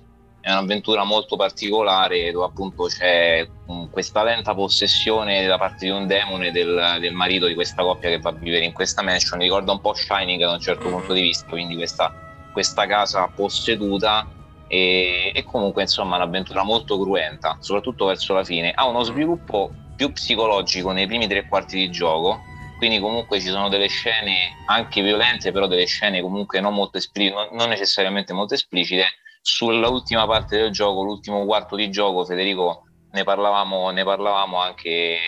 [0.46, 6.06] è un'avventura molto particolare dove appunto c'è mm, questa lenta possessione da parte di un
[6.06, 9.40] demone del, del, marito di questa coppia che va a vivere in questa mansion.
[9.40, 10.98] Ricorda un po' Shining da un certo mm-hmm.
[10.98, 12.14] punto di vista, quindi questa,
[12.52, 14.24] questa casa posseduta
[14.68, 18.70] e, e, comunque insomma un'avventura molto cruenta, soprattutto verso la fine.
[18.72, 22.38] Ha uno sviluppo più psicologico nei primi tre quarti di gioco,
[22.78, 27.48] quindi comunque ci sono delle scene anche violente, però delle scene comunque non molto esplicite,
[27.50, 29.06] non necessariamente molto esplicite
[29.46, 32.82] sull'ultima parte del gioco, l'ultimo quarto di gioco, Federico,
[33.12, 35.18] ne parlavamo, ne parlavamo anche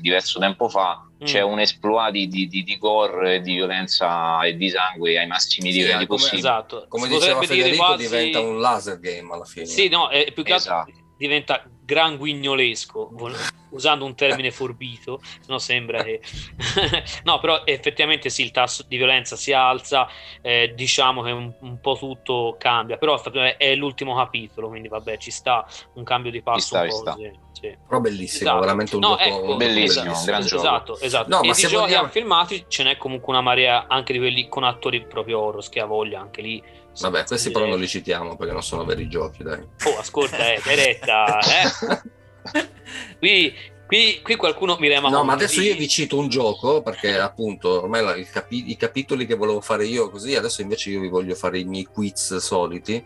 [0.00, 1.00] diverso tempo fa.
[1.22, 1.24] Mm.
[1.24, 5.70] C'è un esploit di, di, di, di, gore, di violenza e di sangue ai massimi
[5.70, 6.40] sì, livelli possibili.
[6.40, 6.86] Esatto.
[6.88, 8.02] Come si diceva Federico, quasi...
[8.02, 9.66] diventa un laser game alla fine.
[9.66, 10.90] Sì, no, è più che esatto.
[10.90, 13.10] altro diventa gran guignolesco,
[13.70, 16.20] usando un termine forbito, no sembra che...
[17.24, 20.06] no, però effettivamente sì, il tasso di violenza si alza,
[20.42, 25.30] eh, diciamo che un, un, po' tutto cambia, però è l'ultimo capitolo, quindi vabbè, ci
[25.30, 26.88] sta un cambio di passo sta, un
[27.32, 27.47] po'.
[27.60, 27.76] Sì.
[27.88, 28.60] Però bellissimo, esatto.
[28.60, 30.62] veramente un no, gioco ecco, bellissimo, un gran esatto, gioco.
[30.62, 31.28] Esatto, esatto.
[31.28, 32.08] No, e ma di se giochi vogliamo...
[32.08, 35.86] filmati ce n'è comunque una marea anche di quelli con attori proprio oros che ha
[35.86, 36.62] voglia anche lì.
[37.00, 39.60] Vabbè, questi però non li citiamo perché non sono veri giochi, dai.
[39.60, 42.00] Oh, ascolta, eh, diretta, eh.
[43.18, 43.52] qui,
[43.86, 45.08] qui, qui, qualcuno mi rema.
[45.08, 49.26] No, ma adesso io vi cito un gioco perché appunto ormai la, capi- i capitoli
[49.26, 53.04] che volevo fare io così, adesso invece io vi voglio fare i miei quiz soliti.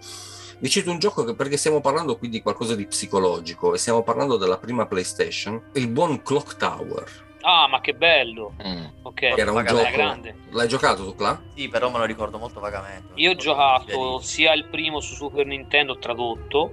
[0.62, 4.04] Vi cito un gioco che, perché stiamo parlando qui di qualcosa di psicologico e stiamo
[4.04, 7.04] parlando della prima PlayStation, il buon Clock Tower.
[7.40, 8.54] Ah, ma che bello!
[8.64, 8.84] Mm.
[9.02, 9.90] Ok, era un gioco.
[9.90, 10.36] grande.
[10.50, 11.42] L'hai giocato tu, Cla?
[11.56, 13.08] Sì, però me lo ricordo molto vagamente.
[13.14, 16.72] Io ho giocato sia il primo su Super Nintendo tradotto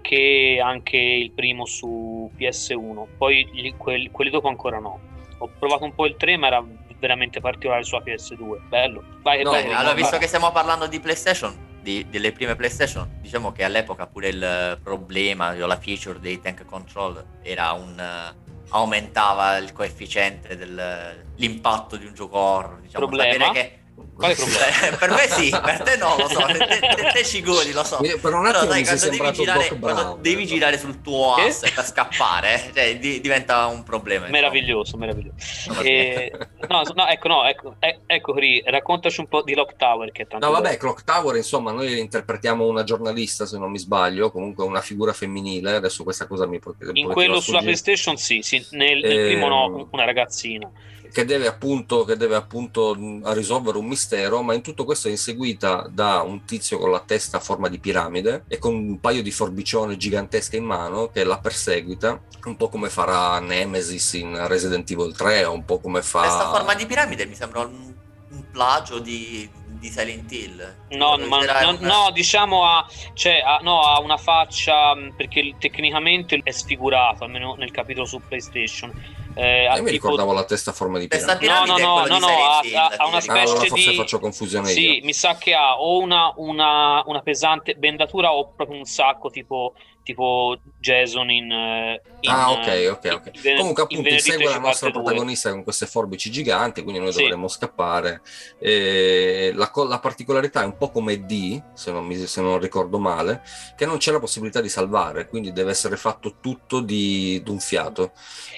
[0.00, 3.04] che anche il primo su PS1.
[3.18, 4.98] Poi gli, quelli, quelli, dopo ancora no.
[5.40, 6.64] Ho provato un po' il 3, ma era
[6.98, 8.66] veramente particolare sulla PS2.
[8.66, 9.04] Bello.
[9.20, 13.52] Vai, no, vai, allora, visto che stiamo parlando di PlayStation, di, delle prime PlayStation, diciamo
[13.52, 18.34] che all'epoca pure il problema, la feature dei tank control era un
[18.70, 22.80] aumentava il coefficiente dell'impatto di un gioco horror.
[22.80, 23.52] Diciamo, Problema?
[23.52, 23.78] Che,
[24.16, 24.80] quale problema?
[24.86, 27.84] Eh, per me sì, per te no, lo so, te, te, te ci godi, lo
[27.84, 27.98] so.
[27.98, 31.84] Per un attimo Però dai, quando, devi girare, quando devi girare, sul tuo asse per
[31.84, 34.26] scappare, cioè, di, diventa un problema.
[34.28, 35.80] Meraviglioso, meraviglioso.
[35.82, 36.32] E,
[36.68, 40.12] no, no, ecco, no, ecco, ecco Ri, raccontaci un po' di Clock Tower.
[40.12, 40.78] Che tanto no, vabbè, bello.
[40.78, 45.74] Clock Tower, insomma, noi interpretiamo una giornalista, se non mi sbaglio, comunque una figura femminile,
[45.74, 46.58] adesso questa cosa mi.
[46.94, 50.70] In quello sulla PlayStation sì, sì nel, nel eh, primo no, una ragazzina
[51.16, 52.94] che deve, appunto, che deve appunto
[53.32, 57.38] risolvere un mistero, ma in tutto questo è inseguita da un tizio con la testa
[57.38, 61.38] a forma di piramide e con un paio di forbicione gigantesche in mano che la
[61.38, 66.18] perseguita, un po' come farà Nemesis in Resident Evil 3, un po' come fa...
[66.18, 67.94] Questa forma di piramide mi sembra un,
[68.32, 70.76] un plagio di, di Silent Hill.
[70.90, 76.50] No, ma, no, no, diciamo ha, cioè, ha, no, ha, una faccia perché tecnicamente è
[76.50, 79.90] sfigurato, almeno nel capitolo su PlayStation eh, Io mi tipo...
[79.90, 81.46] ricordavo la testa a forma di piramide.
[81.46, 82.60] No, no, no, no, no ha,
[82.96, 83.96] ha, una specie allora forse di...
[83.96, 85.04] faccio confusione sì, io.
[85.04, 89.74] mi sa che ha o una, una, una, pesante bendatura o proprio un sacco tipo
[90.06, 93.30] tipo Jason in, eh, in ah ok ok ok.
[93.42, 95.56] in, comunque appunto segue la nostra protagonista 2.
[95.56, 97.22] con queste forbici giganti quindi noi sì.
[97.22, 98.20] dovremmo scappare.
[98.60, 103.00] E la, la, particolarità è un po' come D se non, mi, se non, ricordo
[103.00, 103.42] male
[103.76, 108.12] che non c'è la possibilità di salvare quindi deve essere fatto tutto di d'un fiato.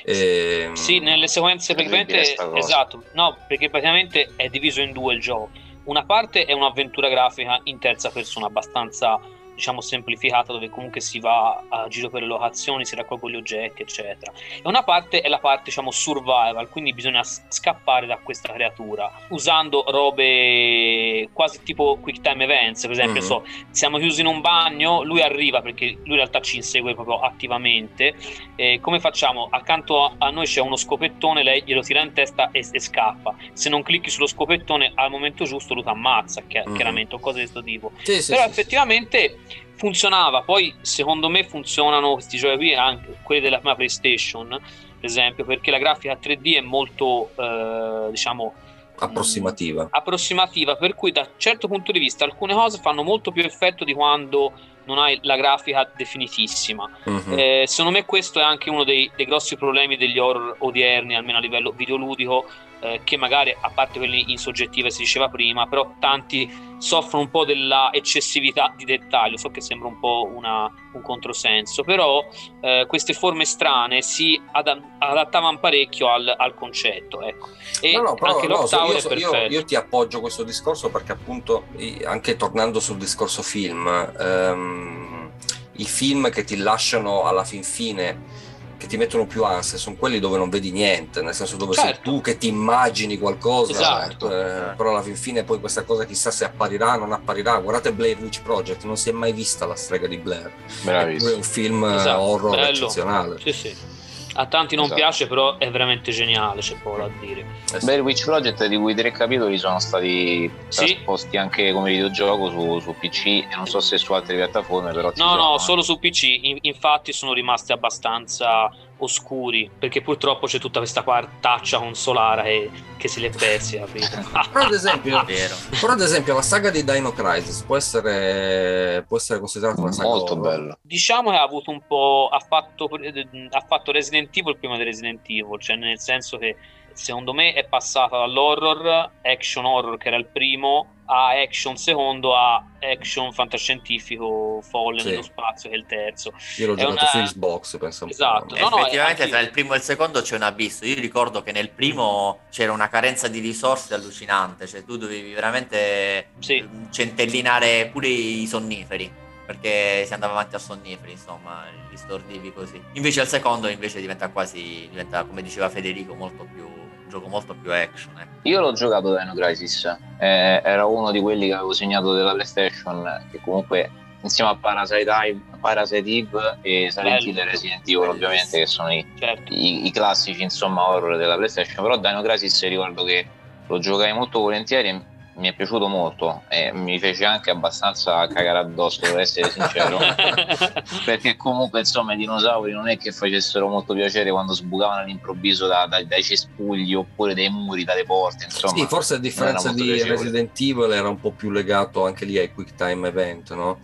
[0.04, 2.20] E, ehm, sì nelle sequenze praticamente
[2.56, 3.04] esatto.
[3.12, 5.48] No perché praticamente è diviso in due il gioco.
[5.84, 9.18] Una parte è un'avventura grafica in terza persona abbastanza
[9.58, 13.82] diciamo semplificata dove comunque si va a giro per le locazioni, si raccolgono gli oggetti,
[13.82, 14.32] eccetera.
[14.32, 19.84] E una parte è la parte diciamo survival, quindi bisogna scappare da questa creatura usando
[19.88, 23.28] robe quasi tipo quick time events, per esempio, mm-hmm.
[23.28, 27.18] so, siamo chiusi in un bagno, lui arriva perché lui in realtà ci insegue proprio
[27.18, 28.14] attivamente.
[28.54, 29.48] Eh, come facciamo?
[29.50, 33.34] Accanto a, noi c'è uno scopettone, lei glielo tira in testa e, e scappa.
[33.52, 36.76] Se non clicchi sullo scopettone al momento giusto, lui ti ammazza, mm-hmm.
[36.76, 37.90] chiaramente, o cose di questo tipo.
[38.02, 39.38] Sì, sì, Però sì, effettivamente
[39.74, 40.42] funzionava.
[40.42, 45.70] Poi, secondo me, funzionano questi giochi qui anche quelli della prima PlayStation, per esempio, perché
[45.70, 48.52] la grafica 3D è molto, eh, diciamo,
[48.98, 49.84] approssimativa.
[49.84, 53.44] Mh, approssimativa, per cui da un certo punto di vista alcune cose fanno molto più
[53.44, 54.52] effetto di quando
[54.84, 56.90] non hai la grafica definitissima.
[57.04, 57.34] Uh-huh.
[57.36, 61.38] Eh, secondo me questo è anche uno dei, dei, grossi problemi degli horror odierni, almeno
[61.38, 62.46] a livello videoludico,
[62.80, 67.30] eh, che magari, a parte quelli in soggettiva si diceva prima, però tanti soffrono un
[67.30, 72.26] po' della eccessività di dettaglio, so che sembra un po' una, un controsenso, però
[72.60, 77.20] eh, queste forme strane si ad- adattavano parecchio al, al concetto.
[77.22, 77.48] Ecco.
[77.80, 81.66] E no, no, però, anche no, io, io, io, ti appoggio questo discorso perché appunto,
[82.04, 83.86] anche tornando sul discorso film,
[84.18, 85.30] ehm,
[85.72, 88.46] i film che ti lasciano alla fin fine
[88.78, 91.90] che ti mettono più ansia sono quelli dove non vedi niente, nel senso dove certo.
[91.92, 94.30] sei tu che ti immagini qualcosa, esatto.
[94.30, 97.58] eh, però alla fin fine poi questa cosa chissà se apparirà o non apparirà.
[97.58, 100.50] Guardate Blair Witch Project, non si è mai vista la strega di Blair.
[100.82, 101.32] Bravissimo.
[101.32, 102.20] È un film esatto.
[102.20, 102.68] horror Bello.
[102.68, 103.36] eccezionale.
[103.40, 103.96] Sì, sì
[104.38, 105.00] a tanti non esatto.
[105.00, 107.44] piace, però è veramente geniale, c'è poco da dire.
[107.74, 110.84] Eh Blair Witch Project, di cui tre capitoli sono stati sì.
[110.86, 115.10] trasposti anche come videogioco su, su, PC e non so se su altre piattaforme, però...
[115.16, 120.58] No, no, sono, solo su PC, In, infatti sono rimasti abbastanza oscuri perché purtroppo c'è
[120.58, 123.76] tutta questa quartaccia consolare che, che se è persi
[124.52, 125.24] però, ad esempio,
[125.80, 130.08] però ad esempio la saga di Dino Crisis può essere, può essere considerata una saga
[130.08, 130.78] molto bella.
[130.80, 135.20] Diciamo che ha avuto un po' ha fatto, ha fatto Resident Evil prima di Resident
[135.26, 136.56] Evil cioè nel senso che
[136.92, 142.62] secondo me è passata dall'horror action horror che era il primo a action secondo a
[142.80, 145.08] action fantascientifico folle sì.
[145.08, 147.26] nello spazio che è il terzo io l'ho è giocato una...
[147.26, 149.34] su Xbox penso esatto no, no, effettivamente anche...
[149.34, 152.72] tra il primo e il secondo c'è un abisso io ricordo che nel primo c'era
[152.72, 156.66] una carenza di risorse allucinante cioè tu dovevi veramente sì.
[156.90, 162.78] centellinare pure i sonniferi perché si andava avanti a sonniferi, insomma, li stordivi così.
[162.92, 166.68] Invece al secondo invece diventa quasi, diventa, come diceva Federico, molto più
[167.08, 168.18] gioco molto più action.
[168.18, 168.48] Eh.
[168.48, 169.84] Io l'ho giocato Dino Crisis,
[170.18, 173.90] eh, era uno di quelli che avevo segnato della PlayStation, che comunque
[174.22, 178.92] insieme a Parasite, Eve, Parasite Eve e Silent Hill e Resident Evil ovviamente che sono
[178.92, 179.52] i, certo.
[179.52, 183.26] i, i, classici insomma horror della PlayStation, però Dino Crisis ricordo che
[183.66, 189.00] lo giocai molto volentieri mi è piaciuto molto e mi fece anche abbastanza cagare addosso,
[189.00, 189.98] per essere sincero,
[191.04, 195.86] perché comunque insomma i dinosauri non è che facessero molto piacere quando sbucavano all'improvviso da,
[195.86, 198.76] da, dai cespugli oppure dai muri, dalle porte, insomma.
[198.76, 200.16] Sì, forse a differenza di piacevole.
[200.16, 203.78] Resident Evil era un po' più legato anche lì ai quick time event, no?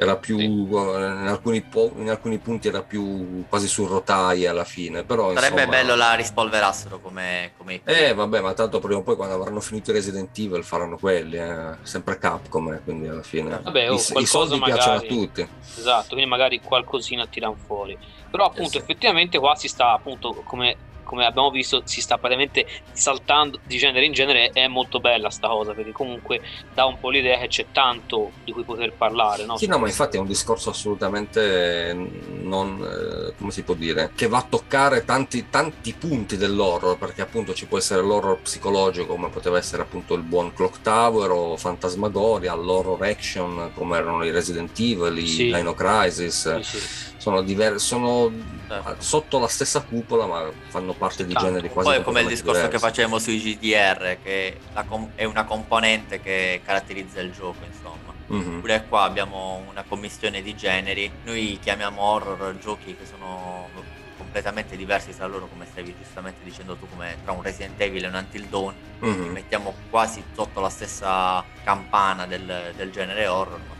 [0.00, 0.44] Era più sì.
[0.44, 5.62] in, alcuni po- in, alcuni punti era più quasi su rotaie alla fine però sarebbe
[5.62, 9.58] insomma, bello la rispolverassero come, come eh vabbè ma tanto prima o poi quando avranno
[9.58, 11.78] finito i Resident Evil faranno quelli eh.
[11.82, 15.48] sempre Capcom eh, quindi alla fine vabbè, oh, I, i, soldi magari, piacciono a tutti
[15.78, 17.98] esatto quindi magari qualcosina tirano fuori
[18.30, 18.78] però appunto eh sì.
[18.78, 20.76] effettivamente qua si sta appunto come
[21.08, 25.48] come abbiamo visto si sta praticamente saltando di genere in genere è molto bella sta
[25.48, 26.42] cosa perché comunque
[26.74, 29.56] dà un po' l'idea che c'è tanto di cui poter parlare no?
[29.56, 31.94] sì no ma infatti è un discorso assolutamente
[32.42, 37.22] non eh, come si può dire che va a toccare tanti, tanti punti dell'horror perché
[37.22, 41.56] appunto ci può essere l'horror psicologico come poteva essere appunto il buon Clock Tower o
[41.56, 45.44] Fantasmagoria l'horror action come erano i Resident Evil i sì.
[45.50, 48.30] Dino Crisis sì, sì sono, diver- sono
[48.66, 48.96] certo.
[49.00, 52.70] sotto la stessa cupola ma fanno parte di generi quasi poi come il discorso diversi.
[52.70, 58.60] che facevamo sui GDR che com- è una componente che caratterizza il gioco insomma mm-hmm.
[58.60, 63.68] pure qua abbiamo una commissione di generi noi chiamiamo horror giochi che sono
[64.16, 68.08] completamente diversi tra loro come stavi giustamente dicendo tu come tra un Resident Evil e
[68.08, 69.22] un Until Dawn mm-hmm.
[69.22, 73.77] li mettiamo quasi sotto la stessa campana del, del genere horror ma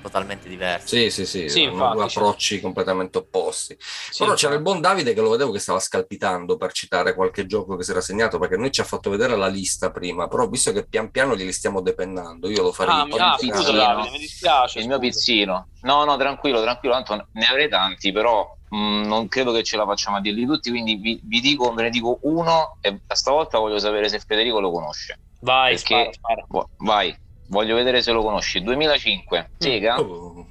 [0.00, 1.10] totalmente diversi.
[1.10, 2.60] Sì, sì, sì, sì infatti, due approcci c'è.
[2.60, 3.76] completamente opposti.
[3.78, 7.46] Sì, Però c'era il buon Davide che lo vedevo che stava scalpitando per citare qualche
[7.46, 10.48] gioco che si era segnato, perché noi ci ha fatto vedere la lista prima, però
[10.48, 13.00] visto che pian piano glieli stiamo depennando, io lo farei.
[13.00, 14.78] Ah, mi, ah scusa Davide, mi dispiace.
[14.78, 14.98] Il scusa.
[14.98, 15.68] mio pizzino.
[15.82, 19.76] No, no, tranquillo, tranquillo, tanto ne avrei tanti, però mh, mm, non credo che ce
[19.76, 23.58] la facciamo a dirli tutti, quindi vi, vi dico, ve ne dico uno e stavolta
[23.58, 25.18] voglio sapere se Federico lo conosce.
[25.40, 26.68] Vai, perché, spara, spara.
[26.78, 27.16] vai,
[27.50, 28.62] voglio vedere se lo conosci.
[28.62, 30.46] 2005, Sega, oh.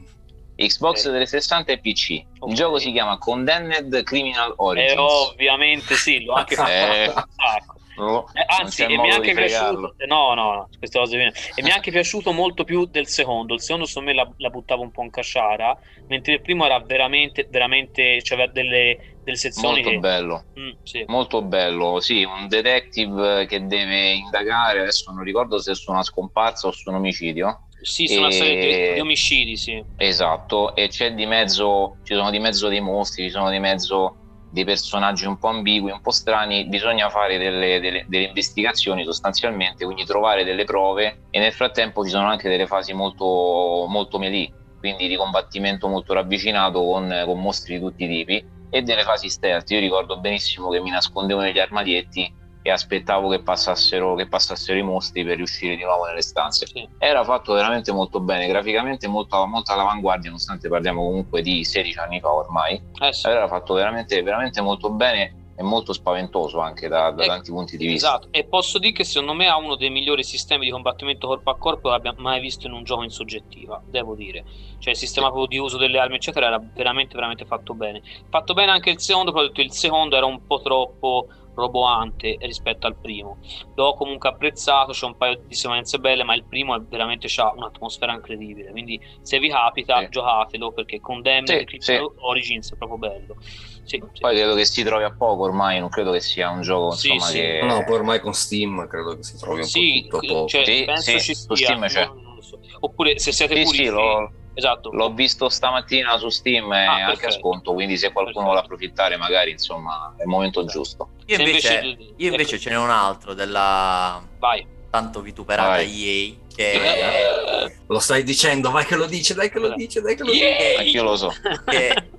[0.56, 2.10] Xbox 360 e PC.
[2.10, 2.56] Il okay.
[2.56, 4.94] gioco si chiama Condemned Criminal Origins.
[4.94, 7.08] Eh, ovviamente sì, l'ho anche fatto eh.
[7.08, 7.78] un sacco.
[8.00, 9.96] No, eh, anzi, e mi è anche piaciuto.
[10.08, 11.34] No, no, no, queste cose viene.
[11.56, 13.54] E mi è anche piaciuto molto più del secondo.
[13.54, 15.78] Il secondo, secondo me, la, la buttava un po' in casciara,
[16.08, 18.22] mentre il primo era veramente, veramente.
[18.22, 19.76] Cioè, aveva delle, delle sezioni.
[19.76, 20.00] Molto che...
[20.00, 20.46] bello.
[20.60, 21.04] Mm, sì.
[21.08, 22.24] Molto bello, sì.
[22.24, 24.82] Un detective che deve indagare.
[24.82, 27.66] Adesso non ricordo se su una scomparsa o su un omicidio.
[27.82, 29.82] Sì, sono una serie di omicidi, sì.
[29.96, 34.16] Esatto, e c'è di mezzo, ci sono di mezzo dei mostri, ci sono di mezzo
[34.52, 39.86] dei personaggi un po' ambigui, un po' strani, bisogna fare delle, delle, delle, investigazioni sostanzialmente,
[39.86, 44.52] quindi trovare delle prove e nel frattempo ci sono anche delle fasi molto, molto melee,
[44.78, 49.30] quindi di combattimento molto ravvicinato con, con mostri di tutti i tipi e delle fasi
[49.30, 49.70] stealth.
[49.72, 54.84] Io ricordo benissimo che mi nascondevo negli armadietti e aspettavo che passassero, che passassero i
[54.84, 56.66] mostri per riuscire di nuovo nelle stanze.
[56.98, 62.20] Era fatto veramente molto bene, graficamente molto, molto all'avanguardia, nonostante parliamo comunque di 16 anni
[62.20, 62.82] fa ormai.
[63.02, 63.28] Eh sì.
[63.28, 67.76] Era fatto veramente, veramente molto bene e molto spaventoso anche da, da e, tanti punti
[67.76, 68.08] di vista.
[68.08, 71.50] Esatto, e posso dire che secondo me ha uno dei migliori sistemi di combattimento corpo
[71.50, 74.46] a corpo che abbia mai visto in un gioco in soggettiva, devo dire.
[74.78, 78.02] Cioè il sistema proprio di uso delle armi eccetera era veramente veramente fatto bene.
[78.30, 81.28] Fatto bene anche il secondo, però ho detto il secondo era un po' troppo
[81.60, 83.38] roboante rispetto al primo.
[83.76, 87.54] L'ho comunque apprezzato, c'è un paio di sequenze belle, ma il primo è veramente ha
[87.56, 88.72] un'atmosfera incredibile.
[88.72, 90.10] Quindi se vi capita, sì.
[90.10, 92.00] giocatelo perché Condemned sì, sì.
[92.18, 93.36] Origins è proprio bello.
[93.84, 96.94] Sì, poi credo che si trovi a poco ormai, non credo che sia un gioco
[96.94, 97.40] insomma, sì.
[97.40, 97.62] che...
[97.64, 100.84] No, poi ormai con Steam credo che si trovi un sì, po' tutto cioè, sì,
[100.86, 102.08] penso ci sia, Steam c'è.
[102.40, 102.60] So.
[102.82, 104.32] Oppure se siete sì, puristi, lo...
[104.54, 104.92] Esatto.
[104.92, 108.44] L'ho visto stamattina su Steam e ah, anche a sconto, quindi se qualcuno perfetto.
[108.44, 110.78] vuole approfittare magari insomma è il momento esatto.
[110.78, 111.10] giusto.
[111.30, 112.64] Io invece, invece, io invece ecco.
[112.64, 114.66] ce n'è un altro della Vai.
[114.90, 116.08] tanto vituperata vai.
[116.08, 117.78] EA che eh.
[117.88, 120.76] lo stai dicendo, vai che lo dice, dai che lo dice, dai che lo dice.
[120.78, 121.34] Anch'io lo so.
[121.66, 122.10] Che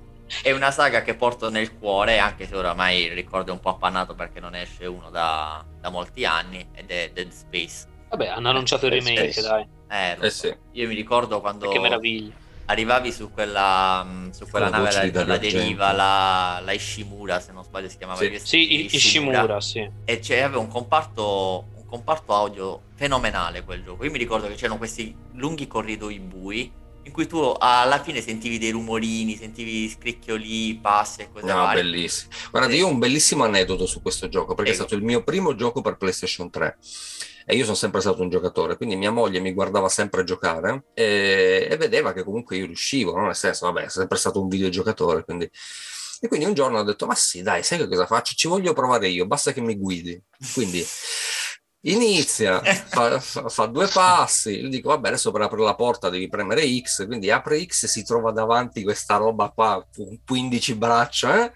[0.41, 3.69] è una saga che porto nel cuore, anche se oramai il ricordo è un po'
[3.69, 7.87] appannato perché non esce uno da, da molti anni, ed è Dead Space.
[8.09, 9.47] Vabbè, hanno annunciato il remake, Space.
[9.47, 9.67] dai.
[9.89, 10.55] Eh, eh sì.
[10.71, 11.67] Io mi ricordo quando...
[11.67, 12.33] Che meraviglia.
[12.71, 17.63] Arrivavi su quella, mm, su quella nave la, la deriva, la, la, Ishimura, se non
[17.63, 18.19] sbaglio si chiamava.
[18.19, 19.89] Sì, sì Ishimura, Ishimura, sì.
[20.05, 24.05] E c'era un comparto, un comparto audio fenomenale quel gioco.
[24.05, 26.71] Io mi ricordo che c'erano questi lunghi corridoi bui
[27.03, 31.81] in cui tu alla fine sentivi dei rumorini, sentivi scricchioli, passi e cose no, varie.
[31.81, 32.31] bellissimo.
[32.51, 34.83] Guarda, io ho un bellissimo aneddoto su questo gioco perché Ego.
[34.83, 36.77] è stato il mio primo gioco per PlayStation 3
[37.45, 41.67] e io sono sempre stato un giocatore, quindi mia moglie mi guardava sempre giocare e,
[41.69, 43.25] e vedeva che comunque io riuscivo, no?
[43.25, 45.49] nel senso, vabbè, sono sempre stato un videogiocatore, quindi...
[46.23, 48.33] E quindi un giorno ho detto, ma sì, dai, sai che cosa faccio?
[48.35, 50.21] Ci voglio provare io, basta che mi guidi.
[50.53, 50.85] Quindi
[51.81, 56.63] inizia, fa, fa, due passi, gli dico vabbè adesso per aprire la porta devi premere
[56.79, 59.83] X, quindi apre X e si trova davanti questa roba qua,
[60.25, 61.53] 15 braccia, eh?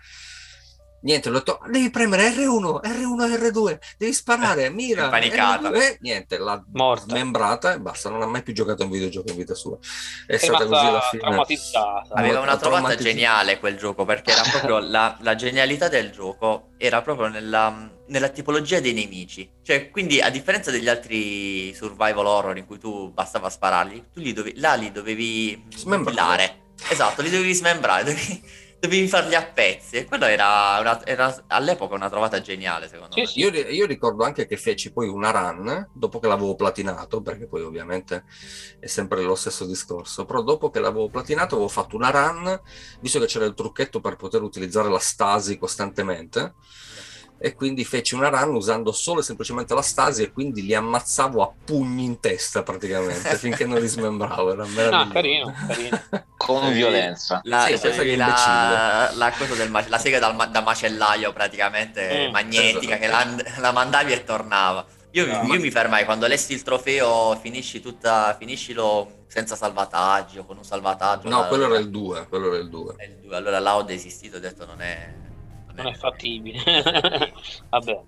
[1.05, 5.07] Niente, ho detto, devi premere R1, R1, R2, devi sparare, mira.
[5.07, 5.69] panicata.
[5.69, 7.05] R2, niente, l'ha Morta.
[7.09, 9.77] smembrata e basta, non ha mai più giocato un videogioco in vita sua.
[10.25, 11.21] È, è stata così la fine.
[11.21, 12.15] Traumatizzata.
[12.15, 17.03] Aveva una trovata geniale quel gioco, perché era proprio la, la genialità del gioco, era
[17.03, 19.47] proprio nella, nella tipologia dei nemici.
[19.61, 24.33] Cioè, quindi a differenza degli altri survival horror in cui tu bastava spararli, tu li
[24.33, 26.63] dovevi, là li dovevi smembrare.
[26.89, 29.97] Esatto, li dovevi smembrare, dovevi dovevi farli a pezzi.
[29.97, 33.27] E quello era, una, era, all'epoca una trovata geniale, secondo sì, me.
[33.27, 33.39] Sì.
[33.39, 37.63] Io, io, ricordo anche che feci poi una run dopo che l'avevo platinato, perché poi
[37.63, 38.25] ovviamente
[38.79, 40.25] è sempre lo stesso discorso.
[40.25, 42.61] Però dopo che l'avevo platinato, avevo fatto una run,
[42.99, 46.53] visto che c'era il trucchetto per poter utilizzare la stasi costantemente
[47.37, 51.43] e quindi feci una run usando solo e semplicemente la stasi e quindi li ammazzavo
[51.43, 56.01] a pugni in testa praticamente finché non li smembravo era meraviglioso ah, carino, carino.
[56.37, 57.41] con violenza.
[57.43, 62.99] La, sì, la, la, cosa del, la sega dal, da macellaio praticamente mm, magnetica esatto.
[62.99, 64.85] che la, la, mandavi e tornava.
[65.11, 65.57] Io, no, io ma...
[65.57, 71.47] mi fermai quando lessi il trofeo finisci tutta finiscilo senza salvataggio con un salvataggio no
[71.47, 72.95] quello era il 2 quello era il 2
[73.31, 75.24] allora là ho desistito ho detto non è
[75.75, 76.61] non è fattibile.
[77.69, 78.01] Vabbè.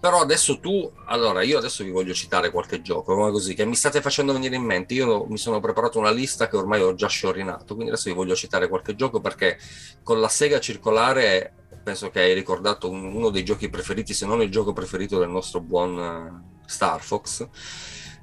[0.00, 3.76] Però adesso tu, allora io adesso vi voglio citare qualche gioco, come così, che mi
[3.76, 4.94] state facendo venire in mente.
[4.94, 8.34] Io mi sono preparato una lista che ormai ho già sciorinato, quindi adesso vi voglio
[8.34, 9.58] citare qualche gioco perché
[10.02, 14.50] con la Sega circolare penso che hai ricordato uno dei giochi preferiti, se non il
[14.50, 17.48] gioco preferito del nostro buon eh, Star Fox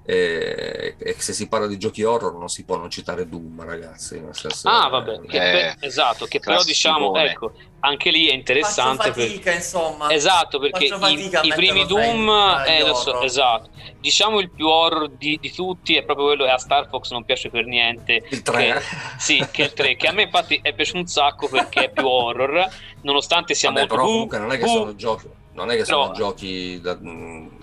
[0.04, 4.20] e, e, se si parla di giochi horror non si può non citare Doom ragazzi
[4.20, 9.10] nel senso, ah vabbè che eh, esatto che però diciamo ecco anche lì è interessante
[9.10, 9.54] Faccio fatica, per...
[9.56, 10.12] insomma.
[10.12, 12.30] Esatto perché i, i primi Doom
[12.68, 13.70] eh, lo so, esatto.
[14.00, 17.24] Diciamo il più horror di, di, tutti è proprio quello che a Star Fox non
[17.24, 18.82] piace per niente il 3 che,
[19.18, 21.90] sì che è il 3 che a me infatti è piaciuto un sacco perché è
[21.90, 22.68] più horror
[23.02, 26.12] nonostante sia Vabbè, molto però comunque non è che sono giochi non è che sono
[26.12, 26.98] giochi da,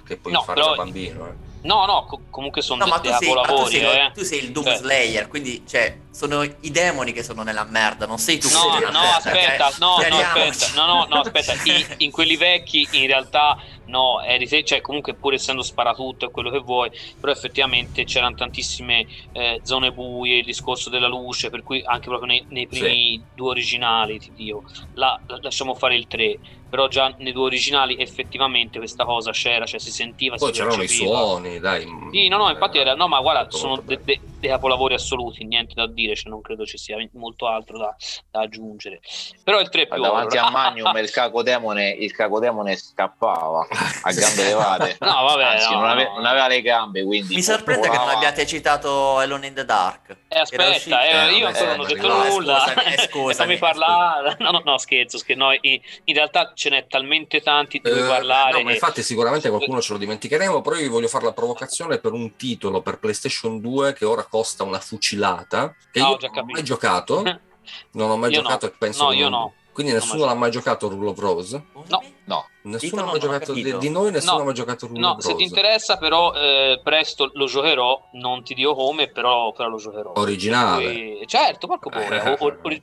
[0.06, 3.64] che puoi no, fare da bambino eh No, no, co- comunque sono no, dei capolavori.
[3.64, 4.12] Tu sei, eh.
[4.14, 4.76] tu sei il Doom cioè.
[4.76, 8.48] Slayer, quindi cioè, sono i demoni che sono nella merda, non sei tu.
[8.50, 9.78] No, no, aspetta, okay?
[9.80, 11.54] no, no, aspetta, no, no, no, aspetta.
[11.64, 16.30] I, in quelli vecchi in realtà no, eri te, cioè comunque pur essendo sparatutto e
[16.30, 21.64] quello che vuoi, però effettivamente c'erano tantissime eh, zone buie, il discorso della luce, per
[21.64, 23.22] cui anche proprio nei, nei primi sì.
[23.34, 24.62] due originali, ti dico,
[24.94, 26.38] la, lasciamo fare il 3
[26.76, 30.36] però già nei due originali effettivamente questa cosa c'era, cioè si sentiva.
[30.36, 31.88] Poi si c'erano i suoni, dai.
[32.12, 35.72] Sì, no, no, infatti era, no, ma guarda, sono dei de, de capolavori assoluti, niente
[35.74, 37.96] da dire, cioè non credo ci sia molto altro da,
[38.30, 39.00] da aggiungere.
[39.42, 43.66] Però il 3 è più Davanti a Magnum il cacodemone, il cacodemone scappava
[44.02, 44.96] a gambe levate.
[45.00, 47.36] no, vabbè, Anzi, no, non, ave, non, aveva le gambe, quindi...
[47.36, 48.04] Mi sorprende volava.
[48.04, 50.16] che non abbiate citato Alone in the Dark.
[50.28, 52.58] Eh, aspetta, eh, io ancora non ho detto no, nulla.
[52.58, 54.36] Scusami, scusami, Fammi parlare.
[54.40, 55.42] No, no, no, scherzo, scherzo.
[55.42, 58.58] No, in, in realtà ce n'è talmente tanti di cui eh, parlare.
[58.58, 61.98] No, ma infatti sicuramente qualcuno ce lo dimenticheremo, però io vi voglio fare la provocazione
[61.98, 66.38] per un titolo per PlayStation 2 che ora costa una fucilata, che no, io non
[66.38, 67.22] ho mai giocato,
[67.92, 68.72] non ho mai io giocato no.
[68.72, 69.04] e penso...
[69.04, 69.40] No, io non...
[69.40, 69.54] no.
[69.76, 71.64] Quindi nessuno l'ha mai giocato Rule of Rose?
[71.88, 72.02] No.
[72.24, 75.10] No, nessuno ha mai giocato di, di, noi, nessuno no, ha mai giocato Rule no,
[75.10, 75.28] of Rose.
[75.28, 79.76] se ti interessa però eh, presto lo giocherò, non ti dico come, però, però lo
[79.76, 80.14] giocherò.
[80.16, 81.16] Originale.
[81.18, 82.22] Cui, certo, porco pure.
[82.22, 82.30] Eh.
[82.30, 82.80] O, o, o,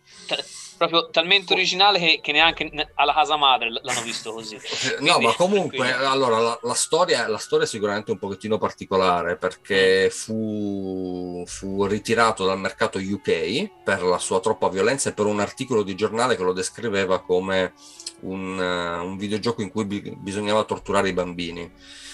[0.77, 4.57] proprio talmente originale che, che, neanche alla casa madre l'hanno visto così.
[4.97, 9.37] Quindi, no, ma comunque, allora, la, la, storia, la storia è sicuramente un pochettino particolare
[9.37, 15.39] perché fu, fu ritirato dal mercato UK per la sua troppa violenza e per un
[15.39, 17.73] articolo di giornale che lo descriveva come
[18.21, 21.71] un, uh, un videogioco in cui bi- bisognava torturare i bambini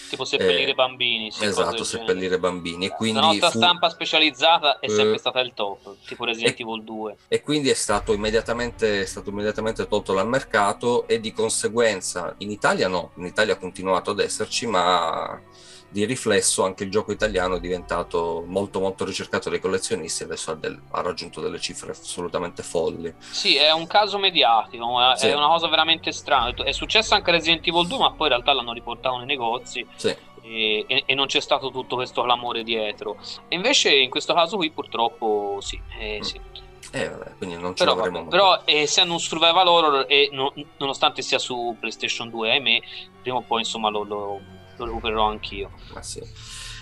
[0.09, 1.31] tipo seppellire eh, bambini.
[1.31, 2.87] Sì, esatto, seppellire bambini.
[2.87, 6.59] E quindi la nostra fu, stampa specializzata è sempre eh, stata il top, tipo Resident
[6.59, 7.15] Evil 2.
[7.27, 12.51] E quindi è stato, immediatamente, è stato immediatamente tolto dal mercato e di conseguenza in
[12.51, 15.39] Italia no, in Italia ha continuato ad esserci, ma
[15.91, 20.51] di riflesso anche il gioco italiano è diventato molto molto ricercato dai collezionisti e adesso
[20.51, 23.11] ha, del, ha, raggiunto delle cifre assolutamente folli.
[23.17, 25.29] Sì, è un caso mediatico, è, sì.
[25.31, 26.53] una cosa veramente strana.
[26.53, 29.85] È successo anche Resident Evil 2, ma poi in realtà l'hanno riportato nei negozi.
[29.95, 30.15] Sì.
[30.41, 33.17] E, e, e, non c'è stato tutto questo clamore dietro.
[33.47, 36.21] E invece in questo caso qui purtroppo sì, eh, mm.
[36.21, 36.39] sì.
[36.91, 41.21] Eh, vabbè, quindi non ce però, l'avremo però essendo un survival horror e no, nonostante
[41.21, 42.81] sia su PlayStation 2 ahimè
[43.21, 44.41] prima o poi insomma lo, lo
[44.79, 45.71] lo recupererò anch'io.
[45.93, 46.21] Ma sì.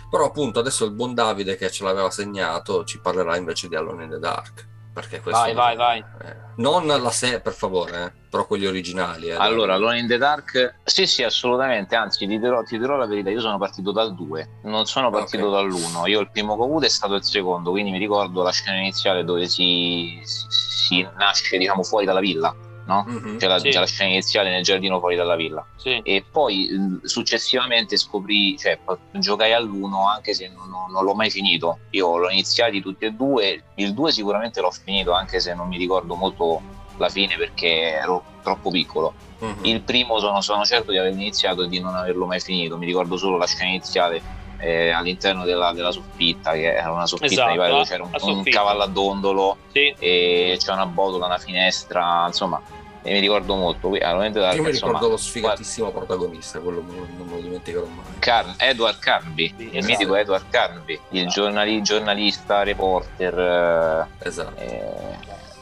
[0.09, 4.05] Però appunto adesso il buon Davide che ce l'aveva segnato ci parlerà invece di Alone
[4.05, 4.67] in the Dark.
[4.93, 5.99] Perché questo vai, vai, vai.
[5.99, 9.27] Eh, non la serie, per favore, eh, però quelli originali.
[9.27, 11.95] Eh, allora, Alone in the Dark, sì, sì, assolutamente.
[11.95, 15.49] Anzi, ti dirò, ti dirò la verità: io sono partito dal 2, non sono partito
[15.49, 15.69] okay.
[15.69, 16.07] dall'1.
[16.07, 18.79] Io il primo che ho avuto è stato il secondo, quindi mi ricordo la scena
[18.79, 22.55] iniziale dove si, si, si nasce, diciamo, fuori dalla villa
[22.87, 23.05] no?
[23.07, 23.69] Mm-hmm, c'è, la, sì.
[23.69, 25.65] c'è, la, scena iniziale nel giardino fuori dalla villa.
[25.75, 25.99] Sì.
[26.03, 28.79] E poi successivamente scoprì, cioè
[29.11, 31.79] giocai all'uno anche se non, non, non, l'ho mai finito.
[31.91, 35.77] Io l'ho iniziati tutti e due, il 2 sicuramente l'ho finito anche se non mi
[35.77, 36.61] ricordo molto
[36.97, 39.13] la fine perché ero troppo piccolo.
[39.43, 39.65] Mm-hmm.
[39.65, 42.85] Il primo sono, sono certo di aver iniziato e di non averlo mai finito, mi
[42.85, 47.51] ricordo solo la scena iniziale eh, all'interno della, della, soffitta, che era una soffitta, esatto,
[47.51, 49.93] mi pare dove c'era un, un cavallo a dondolo sì.
[49.99, 52.61] e c'è una botola, una finestra, insomma
[53.07, 53.87] e mi ricordo molto.
[53.87, 58.03] Io mi ricordo insomma, lo sfigatissimo guarda, protagonista, quello non, me lo dimenticherò mai.
[58.19, 59.91] Car- Edward Carby, sì, il esatto.
[59.93, 64.07] mitico Edward Carby, il giornali- giornalista, reporter.
[64.19, 64.59] Eh, esatto.
[64.59, 65.15] Eh,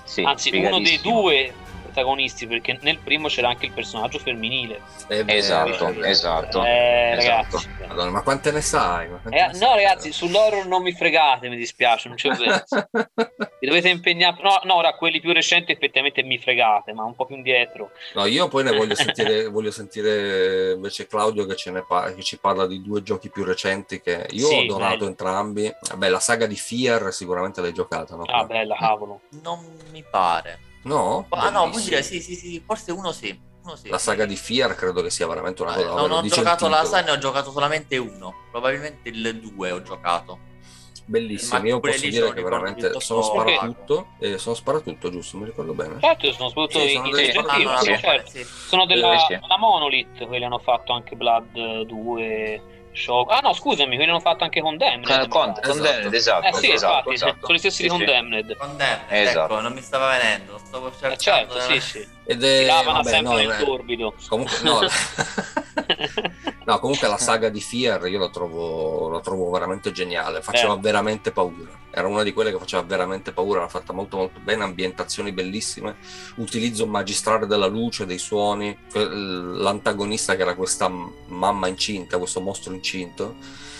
[0.05, 4.81] sì, Anzi, uno dei due protagonisti perché nel primo c'era anche il personaggio femminile.
[5.07, 6.65] Eh, esatto, eh, esatto.
[6.65, 7.57] Eh, esatto.
[7.57, 9.07] Ragazzi, Madonna, ma quante ne sai?
[9.07, 9.75] Quante eh, ne no, sai?
[9.83, 12.29] ragazzi, sull'horror non mi fregate, mi dispiace, non c'è
[13.59, 14.41] Vi dovete impegnare.
[14.41, 17.91] No, no, ora quelli più recenti effettivamente mi fregate, ma un po' più indietro.
[18.13, 22.21] No, io poi ne voglio sentire, voglio sentire invece Claudio che, ce ne pa- che
[22.21, 25.07] ci parla di due giochi più recenti che io sì, ho adorato bello.
[25.07, 25.73] entrambi.
[25.89, 28.23] Vabbè, la saga di Fear sicuramente l'hai giocata, no?
[28.23, 29.21] Ah, bella, cavolo.
[29.41, 30.59] Non mi pare.
[30.83, 31.25] No?
[31.29, 33.53] Ah no, vuol dire sì, sì, sì, forse uno sì.
[33.63, 34.29] No, sì, la saga sì.
[34.29, 35.87] di Fear credo che sia veramente una cosa.
[35.87, 38.33] non ho giocato la saga, ne ho giocato solamente uno.
[38.51, 40.53] Probabilmente il 2 ho giocato
[41.05, 41.69] bellissimi.
[41.69, 44.07] Io posso dire che veramente sono sparatutto.
[44.19, 45.37] Eh, sono sparatutto, giusto?
[45.37, 45.97] Mi ricordo bene.
[45.99, 47.31] Certo, sono sparatutto sì, sono, dei...
[47.65, 48.31] ah, sì, certo.
[48.67, 50.25] sono della, della Monolith.
[50.25, 52.61] Quelli hanno fatto anche Blood 2.
[52.95, 53.29] Shock.
[53.31, 55.09] Ah no, scusami, quelli hanno fatto anche Condemned.
[55.09, 56.47] Eh, con, Condemned, esatto.
[56.47, 57.37] Eh sì, esatto, infatti, esatto.
[57.41, 58.55] sono gli stessi sì, di Condemned.
[58.55, 59.53] Condemned, esatto.
[59.53, 61.13] ecco, non mi stava venendo, stavo cercando.
[61.13, 62.07] Eh certo, sì, sì.
[62.23, 62.59] Ed è...
[62.59, 64.15] Si lavano vabbè, sempre no, nel torbido.
[64.29, 64.79] Comunque, no.
[66.65, 70.79] No, comunque la saga di Fear io la trovo, la trovo veramente geniale, faceva eh.
[70.79, 71.83] veramente paura.
[71.91, 75.95] Era una di quelle che faceva veramente paura, l'ha fatta molto molto bene, ambientazioni bellissime,
[76.37, 83.35] utilizzo magistrale della luce, dei suoni, l'antagonista che era questa mamma incinta, questo mostro incinto.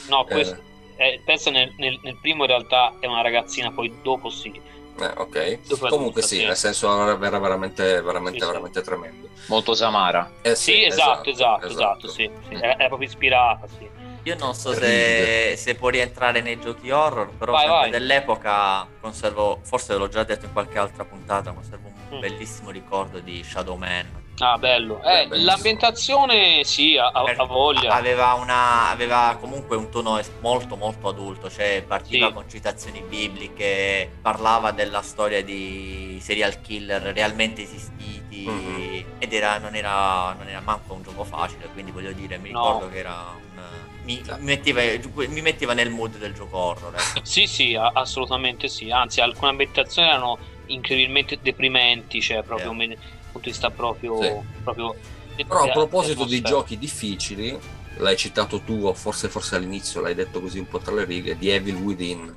[0.08, 0.74] No, questo, eh.
[0.98, 4.62] Eh, penso nel, nel, nel primo in realtà è una ragazzina, poi dopo sì
[5.00, 5.88] eh, ok.
[5.90, 8.86] Comunque sì, nel senso era veramente, veramente, sì, veramente sì.
[8.86, 9.28] tremendo.
[9.48, 10.32] Molto Samara.
[10.42, 12.30] Eh, sì, sì esatto, esatto, esatto, esatto, sì.
[12.48, 12.54] sì.
[12.54, 13.90] Era, era, proprio ispirata, sì.
[14.24, 17.90] Io non so se, se, può rientrare nei giochi horror, però vai, vai.
[17.92, 22.22] dell'epoca conservo, forse l'ho già detto in qualche altra puntata, conservo un mm.
[22.22, 25.02] bellissimo ricordo di Shadow Man Ah, bello.
[25.02, 27.94] Eh, l'ambientazione sì, ha, ha voglia.
[27.94, 32.34] Aveva, una, aveva, comunque un tono molto molto adulto, cioè partiva sì.
[32.34, 39.04] con citazioni bibliche, parlava della storia di serial killer realmente esistiti mm-hmm.
[39.20, 42.86] ed era, non, era, non era manco un gioco facile, quindi voglio dire, mi ricordo
[42.86, 42.92] no.
[42.92, 43.64] che era un...
[44.04, 44.82] Mi, mi, metteva,
[45.28, 46.94] mi, metteva, nel mood del gioco horror.
[46.94, 47.22] Eh.
[47.24, 48.92] sì, sì, assolutamente sì.
[48.92, 52.74] Anzi, alcune ambientazioni erano incredibilmente deprimenti, cioè proprio...
[52.74, 54.22] Yeah punto di vista proprio...
[54.22, 54.34] Sì.
[54.64, 54.96] proprio
[55.36, 57.58] Però a proposito di giochi difficili,
[57.98, 61.38] l'hai citato tu, o forse, forse all'inizio l'hai detto così un po' tra le righe,
[61.38, 62.36] di Evil Within.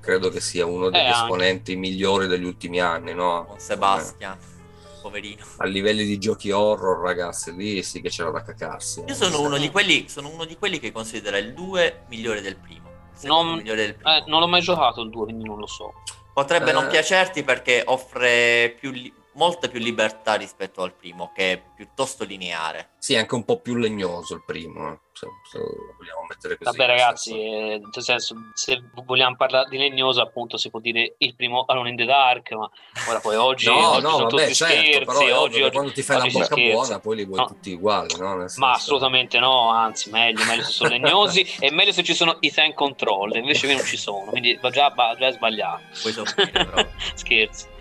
[0.00, 1.88] Credo che sia uno degli eh, esponenti anche.
[1.88, 3.54] migliori degli ultimi anni, no?
[3.58, 4.32] Sebastian.
[4.32, 4.58] Eh
[5.00, 5.44] poverino.
[5.56, 9.02] A livelli di giochi horror, ragazzi, lì sì che c'era da cacarsi.
[9.06, 12.56] Io sono uno, di quelli, sono uno di quelli che considera il 2 migliore del
[12.56, 12.88] primo.
[13.22, 14.16] Non, migliore del primo.
[14.16, 15.94] Eh, non l'ho mai giocato il 2, quindi non lo so.
[16.32, 16.72] Potrebbe eh...
[16.72, 18.92] non piacerti perché offre più,
[19.40, 22.90] molta più libertà rispetto al primo, che è piuttosto lineare.
[22.98, 26.76] Sì, anche un po' più legnoso il primo, eh, se, se vogliamo mettere così.
[26.76, 31.64] Vabbè ragazzi, eh, senso, se vogliamo parlare di legnoso appunto si può dire il primo
[31.66, 32.70] Alone in the Dark, ma
[33.08, 35.92] ora poi oggi, no, oggi no, sono vabbè, tutti certo, scherzi, però oggi, oggi, quando
[35.92, 37.46] ti fai la bocca buona poi li vuoi no.
[37.46, 38.44] tutti uguali, no?
[38.56, 42.52] Ma assolutamente no, anzi meglio, meglio se sono legnosi e meglio se ci sono i
[42.52, 45.82] tank control, invece qui non ci sono, quindi già, già è sbagliato.
[46.02, 46.12] Puoi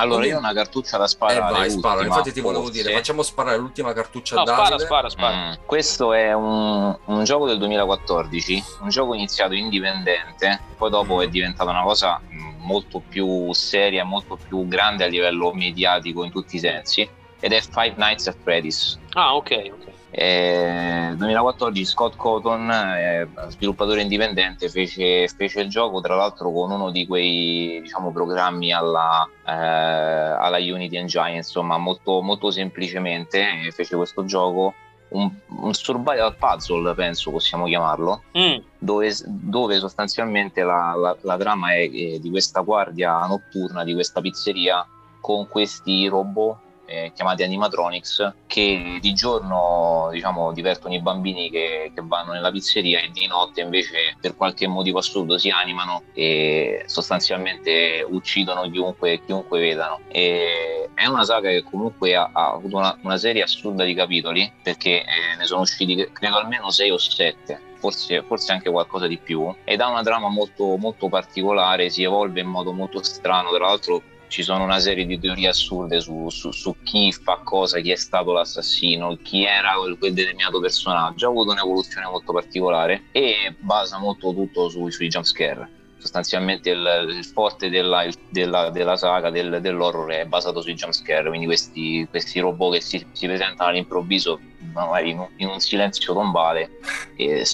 [0.00, 1.38] Allora, io ho una cartuccia da sparare.
[1.38, 2.04] Eh vai, spara.
[2.04, 5.36] Infatti ti volevo dire, facciamo sparare l'ultima cartuccia no, da spara, spara, spara.
[5.36, 5.52] Mm.
[5.64, 11.20] Questo è un, un, gioco del 2014, un gioco iniziato indipendente, poi dopo mm.
[11.20, 12.20] è diventata una cosa
[12.58, 17.08] molto più seria, molto più grande a livello mediatico in tutti i sensi,
[17.40, 18.98] ed è Five Nights at Freddy's.
[19.12, 19.95] Ah, ok, ok.
[20.10, 26.90] Eh, 2014 Scott Cotton, eh, sviluppatore indipendente, fece, fece, il gioco tra l'altro con uno
[26.90, 34.24] di quei diciamo, programmi alla, eh, alla Unity Engine, insomma molto, molto semplicemente fece questo
[34.24, 34.74] gioco
[35.08, 35.30] un,
[35.60, 38.56] un, survival puzzle, penso possiamo chiamarlo, mm.
[38.78, 44.20] dove, dove, sostanzialmente la, la, la trama è, è, di questa guardia notturna di questa
[44.20, 44.86] pizzeria
[45.20, 52.02] con questi robot eh, chiamati animatronics che di giorno diciamo divertono i bambini che, che,
[52.04, 58.04] vanno nella pizzeria e di notte invece per qualche motivo assurdo si animano e sostanzialmente
[58.08, 60.00] uccidono chiunque, chiunque vedano.
[60.08, 64.50] E è una saga che comunque ha, ha avuto una, una, serie assurda di capitoli
[64.62, 69.18] perché eh, ne sono usciti credo almeno 6 o 7 Forse, forse, anche qualcosa di
[69.18, 73.66] più ed ha una trama molto, molto particolare, si evolve in modo molto strano, tra
[73.66, 77.90] l'altro ci sono una serie di teorie assurde su, su, su, chi fa cosa, chi
[77.90, 81.26] è stato l'assassino, chi era quel, determinato personaggio.
[81.26, 85.74] Ha avuto un'evoluzione molto particolare e basa molto tutto su, sui jumpscare.
[85.98, 91.28] Sostanzialmente il, il forte della, il, della, della saga del, dell'horror è basato sui jumpscare,
[91.28, 94.38] quindi questi, questi robot che si, si presentano all'improvviso,
[94.72, 96.78] magari in un, in un silenzio tombale,
[97.16, 97.44] e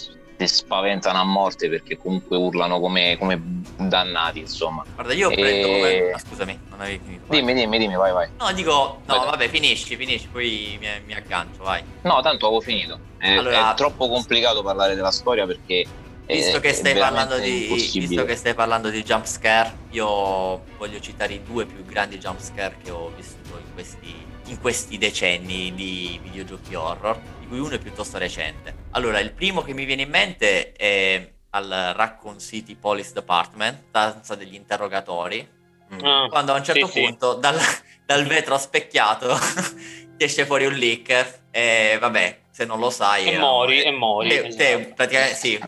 [0.46, 3.40] spaventano a morte perché comunque urlano come, come
[3.76, 4.84] dannati, insomma.
[4.94, 6.10] Guarda, io prendo come...
[6.10, 7.22] Ah, scusami, non avevi finito.
[7.26, 7.38] Vai.
[7.38, 8.28] Dimmi, dimmi, dimmi, vai, vai.
[8.38, 11.82] No, dico, no, vai, vabbè, finisci, finisci, poi mi, mi, aggancio, vai.
[12.02, 12.98] No, tanto avevo finito.
[13.18, 15.86] È, allora, è troppo complicato parlare della storia perché...
[16.24, 21.34] Visto che, stai parlando di, visto che stai parlando di jump scare, io voglio citare
[21.34, 24.14] i due più grandi jump scare che ho vissuto in questi,
[24.46, 27.20] in questi decenni di videogiochi horror
[27.52, 28.74] cui uno è piuttosto recente.
[28.92, 34.34] Allora, il primo che mi viene in mente è al Raccoon City Police Department, stanza
[34.34, 35.60] degli interrogatori,
[35.92, 36.28] Mm.
[36.30, 37.40] Quando a un certo sì, punto sì.
[37.40, 37.58] Dal,
[38.06, 39.36] dal, vetro specchiato
[40.16, 43.26] ti esce fuori un leak e vabbè, se non lo sai...
[43.26, 44.28] E mori, e mori.
[44.30, 44.56] Te, esatto.
[44.56, 45.60] te praticamente sì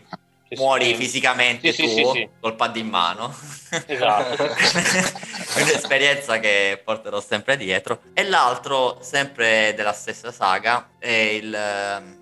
[0.55, 0.95] muori sì.
[0.95, 3.33] fisicamente sì, tu col pad in mano.
[3.87, 4.43] Esatto.
[5.59, 8.01] un'esperienza che porterò sempre dietro.
[8.13, 11.57] E l'altro, sempre della stessa saga, è il,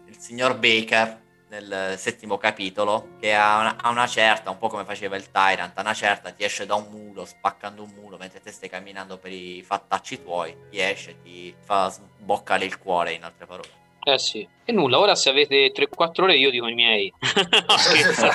[0.07, 4.85] il signor Baker nel settimo capitolo, che a una, a una, certa, un po' come
[4.85, 8.41] faceva il Tyrant, a una certa ti esce da un muro, spaccando un muro, mentre
[8.41, 13.23] te stai camminando per i fattacci tuoi, ti esce, ti fa sboccare il cuore, in
[13.23, 13.82] altre parole.
[14.03, 14.47] Eh sì.
[14.65, 17.11] E nulla, ora se avete 3-4 ore io dico i miei.
[17.67, 18.27] no, scherzo.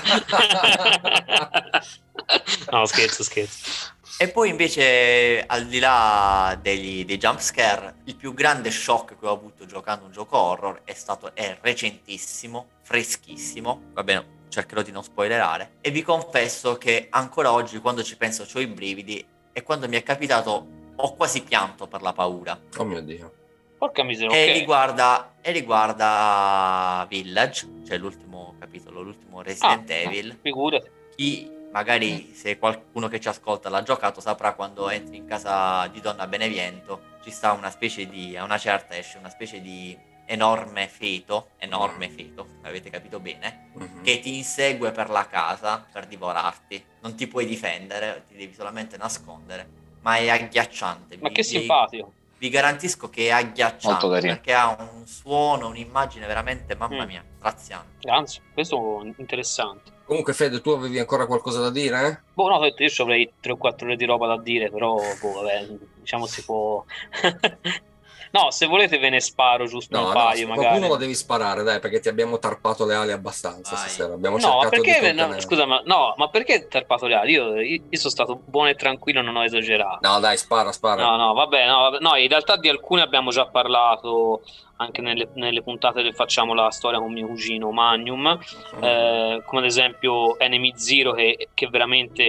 [2.71, 3.97] no, scherzo, scherzo.
[4.21, 9.33] E poi invece, al di là degli, dei jumpscare, il più grande shock che ho
[9.33, 13.91] avuto giocando un gioco horror è stato è recentissimo, freschissimo.
[13.93, 15.75] Va bene, cercherò di non spoilerare.
[15.81, 19.25] E vi confesso che ancora oggi, quando ci penso, ho i brividi.
[19.53, 20.67] E quando mi è capitato,
[20.97, 22.59] ho quasi pianto per la paura.
[22.77, 23.33] Oh mio dio.
[23.79, 24.37] Porca miseria.
[24.37, 24.59] E, okay.
[24.59, 30.39] riguarda, e riguarda Village, cioè l'ultimo capitolo, l'ultimo Resident ah, Evil.
[30.43, 30.91] Figurati.
[31.15, 36.01] Chi magari se qualcuno che ci ascolta l'ha giocato saprà quando entri in casa di
[36.01, 39.97] Donna Beneviento ci sta una specie di, a una certa esce una specie di
[40.31, 42.15] enorme feto, enorme mm.
[42.15, 44.03] feto, avete capito bene, mm-hmm.
[44.03, 46.85] che ti insegue per la casa per divorarti.
[47.01, 49.67] Non ti puoi difendere, ti devi solamente nascondere,
[50.01, 51.17] ma è agghiacciante.
[51.21, 52.13] Ma vi, che simpatico.
[52.39, 57.09] Vi, garantisco che è agghiacciante perché ha un suono, un'immagine veramente, mamma mm.
[57.09, 58.09] mia, straziante.
[58.11, 59.93] Anzi, questo è interessante.
[60.05, 62.07] Comunque, Fede, tu avevi ancora qualcosa da dire?
[62.07, 62.19] Eh?
[62.33, 65.67] Boh, no, io avrei 3 o 4 ore di roba da dire, però, boh, vabbè,
[65.97, 66.83] diciamo si può.
[68.33, 70.47] No, se volete ve ne sparo giusto no, un paio.
[70.47, 70.67] No, magari.
[70.67, 73.81] qualcuno lo devi sparare, dai, perché ti abbiamo tarpato le ali abbastanza Vai.
[73.81, 74.15] stasera.
[74.15, 77.33] Abbiamo no, ma perché, no, scusa, ma, no, ma perché tarpato le ali?
[77.33, 80.07] Io, io, sono stato buono e tranquillo, non ho esagerato.
[80.07, 81.03] No, dai, spara, spara.
[81.03, 84.43] No, no, vabbè, no, vabbè, no in realtà di alcune abbiamo già parlato
[84.77, 88.39] anche nelle, nelle puntate che facciamo la storia con mio cugino Magnum,
[88.77, 88.85] mm.
[88.85, 92.23] eh, come ad esempio Enemy Zero, che, che veramente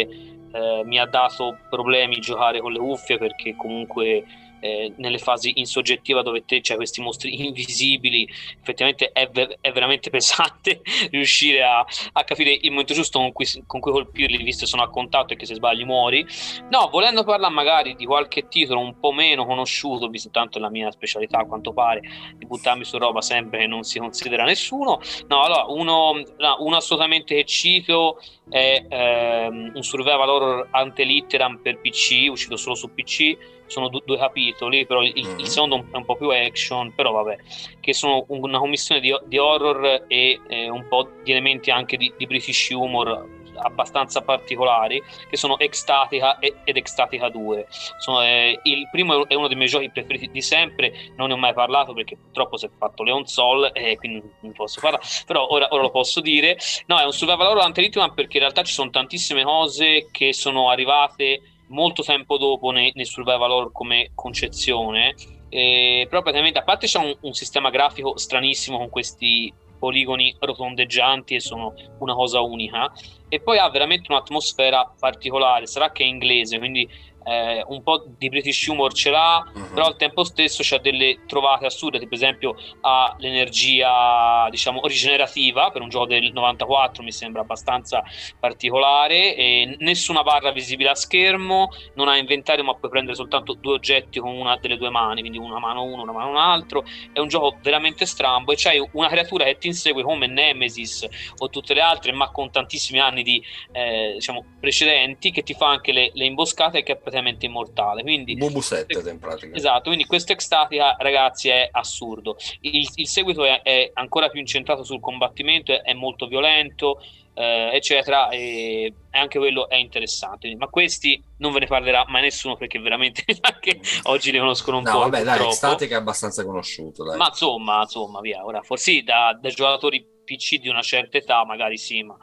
[0.52, 4.24] eh, mi ha dato problemi giocare con le cuffie perché comunque
[4.60, 8.28] eh, nelle fasi in soggettiva dove te c'è questi mostri invisibili
[8.60, 10.82] effettivamente è, ver- è veramente pesante
[11.12, 14.84] riuscire a, a, capire il momento giusto con cui, con cui colpirli visto che sono
[14.84, 16.26] a contatto e che se sbagli muori.
[16.70, 20.92] No volendo parlare magari di qualche titolo un po' meno conosciuto visto tanto la mia
[20.92, 22.02] specialità a quanto pare
[22.36, 25.00] di buttarmi su roba sempre che non si considera nessuno.
[25.28, 31.60] No allora uno, no, uno assolutamente che cito è ehm, un survival horror ante litteram
[31.62, 33.38] per PC uscito solo su PC
[33.70, 35.40] sono due, due capitoli, però il, mm-hmm.
[35.40, 37.38] il, secondo è un po' più action, però vabbè,
[37.80, 42.12] che sono una commissione di, di horror e eh, un po' di elementi anche di,
[42.18, 47.68] di British humor abbastanza particolari che sono Ecstatica ed Ecstatica 2
[47.98, 51.38] sono, eh, il primo è uno dei miei giochi preferiti di sempre non ne ho
[51.38, 55.04] mai parlato perché purtroppo si è fatto Leon Sol e eh, quindi non posso parlare
[55.26, 58.64] però ora, ora, lo posso dire no è un survival horror anti perché in realtà
[58.64, 64.12] ci sono tantissime cose che sono arrivate molto tempo dopo nel, nel survival horror come
[64.14, 65.16] concezione.
[65.50, 71.36] E, però praticamente a parte c'è un, un sistema grafico stranissimo con questi poligoni rotondeggianti
[71.36, 72.92] e sono una cosa unica
[73.30, 76.88] e poi ha veramente un'atmosfera particolare sarà che è inglese quindi
[77.24, 79.74] eh, un po' di British humor ce l'ha, uh-huh.
[79.74, 85.82] però al tempo stesso c'ha delle trovate assurde, per esempio ha l'energia diciamo rigenerativa per
[85.82, 88.04] un gioco del 94 mi sembra abbastanza
[88.40, 93.74] particolare e nessuna barra visibile a schermo, non ha inventario ma puoi prendere soltanto due
[93.74, 97.20] oggetti con una delle due mani, quindi una mano uno, una mano un altro, è
[97.20, 101.08] un gioco veramente strambo e c'hai una creatura che ti insegue come Nemesis
[101.38, 105.70] o tutte le altre ma con tantissimi anni di eh, diciamo precedenti che ti fa
[105.70, 108.02] anche le, le imboscate che praticamente immortale.
[108.04, 109.56] Quindi, Bubu 7 in pratica.
[109.56, 112.38] Esatto, quindi questo Extatica, ragazzi, è assurdo.
[112.62, 117.02] Il, il seguito è, è, ancora più incentrato sul combattimento, è, è molto violento,
[117.34, 120.56] eh, eccetera, e anche quello è interessante.
[120.56, 124.84] Ma questi non ve ne parlerà mai nessuno perché veramente anche oggi li conoscono un
[124.84, 125.00] no, po'.
[125.00, 127.04] Vabbè, dai, Extatica è abbastanza conosciuto.
[127.04, 127.18] Dai.
[127.18, 128.46] Ma insomma, insomma, via.
[128.46, 132.16] Ora, forse da, da giocatori PC di una certa età, magari sì, ma...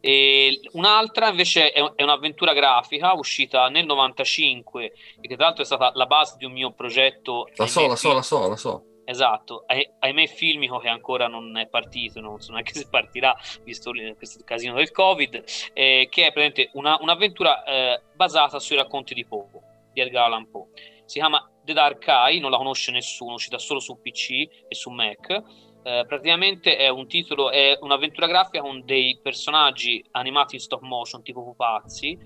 [0.00, 4.84] E un'altra invece è, è, un'avventura grafica uscita nel 95
[5.20, 7.48] e che tra l'altro è stata la base di un mio progetto.
[7.54, 8.84] La so, la so, la so, la so.
[9.08, 9.64] Esatto,
[10.00, 14.74] ahimè filmico che ancora non è partito, non so neanche se partirà, visto questo casino
[14.74, 19.46] del Covid, eh, che è praticamente una, un'avventura eh, basata sui racconti di Poe,
[19.92, 20.66] di Edgar Allan Poe.
[21.04, 24.30] Si chiama The Dark Eye, non la conosce nessuno, uscita solo su PC
[24.66, 25.42] e su Mac
[25.86, 31.22] eh, praticamente è un titolo, è un'avventura grafica con dei personaggi animati in stop motion
[31.22, 32.18] tipo pupazzi.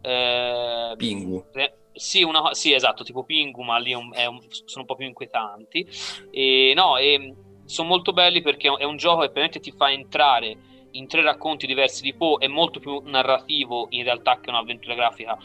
[0.00, 1.44] Eh, Pingu.
[1.92, 5.84] Sì, una, sì, esatto, tipo Pingu, ma lì un, un, sono un po' più inquietanti.
[6.30, 10.56] E, no, e, sono molto belli perché è un gioco che veramente ti fa entrare
[10.92, 15.36] in tre racconti diversi di Poe, è molto più narrativo in realtà che un'avventura grafica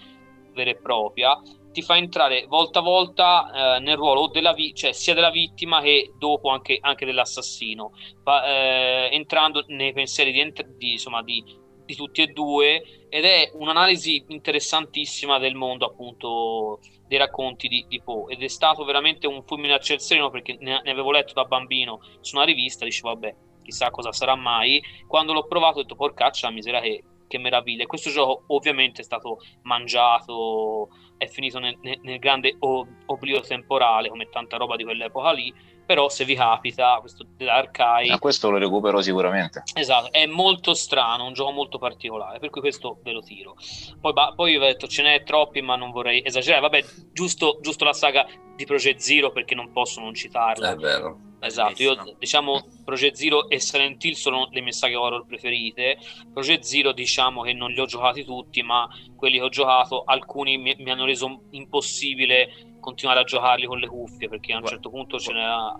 [0.54, 1.42] vera e propria
[1.74, 5.82] ti fa entrare volta a volta eh, nel ruolo della vi- cioè sia della vittima
[5.82, 7.92] che dopo anche, anche dell'assassino,
[8.24, 11.44] fa, eh, entrando nei pensieri di, ent- di, insomma, di,
[11.86, 18.02] di, tutti e due ed è un'analisi interessantissima del mondo appunto dei racconti di, di
[18.02, 18.32] Poe.
[18.34, 21.44] Ed è stato veramente un fulmine a ciel sereno perché ne, ne, avevo letto da
[21.44, 25.96] bambino su una rivista, dicevo vabbè chissà cosa sarà mai, quando l'ho provato ho detto
[25.96, 27.02] porcaccia la misera che
[27.34, 27.86] che meraviglia.
[27.86, 34.58] Questo gioco ovviamente è stato mangiato, è finito nel, nel grande oblio temporale, come tanta
[34.58, 35.52] roba di quell'epoca lì,
[35.86, 39.64] però se vi capita questo dell'Arcai a questo lo recupero sicuramente.
[39.74, 43.56] Esatto è molto strano un gioco molto particolare per cui questo ve lo tiro.
[44.00, 46.62] Poi, poi ho detto ce n'è troppi ma non vorrei esagerare.
[46.62, 48.26] Vabbè giusto, giusto la saga
[48.56, 50.72] di Project Zero perché non posso non citarla.
[50.72, 55.26] È vero Esatto, io diciamo Project Zero e Silent Hill sono le mie saghe horror
[55.26, 55.98] preferite.
[56.32, 60.58] Project Zero diciamo che non li ho giocati tutti, ma quelli che ho giocato, alcuni
[60.58, 64.90] mi, mi hanno reso impossibile continuare a giocarli con le cuffie perché a un certo
[64.90, 65.76] punto ce n'era,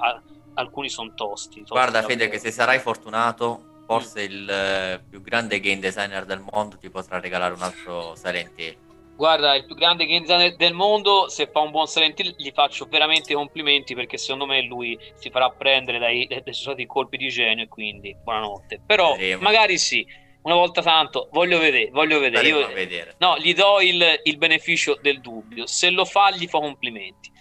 [0.56, 1.74] alcuni sono tosti, tosti.
[1.74, 4.32] Guarda Fede che se sarai fortunato, forse mm.
[4.32, 8.78] il eh, più grande game designer del mondo ti potrà regalare un altro Silent Hill.
[9.16, 12.88] Guarda, il più grande designer del mondo, se fa un buon Silent Hill gli faccio
[12.90, 17.30] veramente complimenti perché secondo me lui si farà prendere dai, dai suoi stati colpi di
[17.30, 18.82] genio e quindi buonanotte.
[18.86, 19.42] Però Vedremo.
[19.42, 20.06] magari sì,
[20.44, 22.48] una volta tanto voglio vedere, voglio vedere.
[22.48, 23.16] Io, vedere.
[23.20, 25.68] No, gli do il, il, beneficio del dubbio.
[25.68, 27.32] Se lo fa, gli fa complimenti.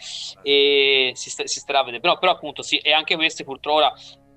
[0.42, 2.02] E si, sta, si starà a vedere.
[2.02, 3.94] Però, però, appunto, sì, e anche queste purtroppo ora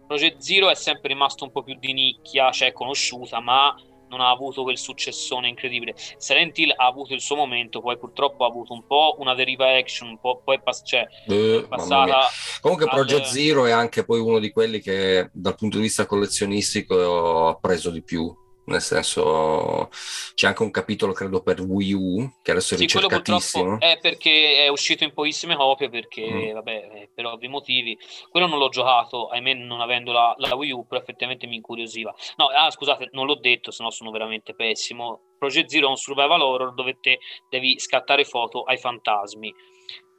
[0.07, 3.75] Project Zero è sempre rimasto un po' più di nicchia, cioè conosciuta, ma
[4.15, 5.93] non ha avuto quel successone incredibile.
[6.17, 9.75] Silent Hill ha avuto il suo momento, poi purtroppo ha avuto un po' una deriva
[9.75, 12.27] action, un po' poi pass- cioè, eh, è passata.
[12.61, 13.27] Comunque, Project al...
[13.27, 17.89] Zero è anche poi uno di quelli che dal punto di vista collezionistico ha preso
[17.89, 18.33] di più
[18.65, 19.89] nel senso
[20.33, 24.57] c'è anche un capitolo credo per Wii U che adesso è sì, ricercatissimo è perché
[24.57, 26.53] è uscito in pochissime copie perché mm.
[26.53, 27.97] vabbè eh, per ovvi motivi.
[28.29, 32.13] Quello non l'ho giocato ahimè non avendo la, la Wii U però effettivamente mi incuriosiva.
[32.37, 35.21] No ah scusate non l'ho detto se no sono veramente pessimo.
[35.37, 39.53] Project Zero è un survival horror dove te devi scattare foto ai fantasmi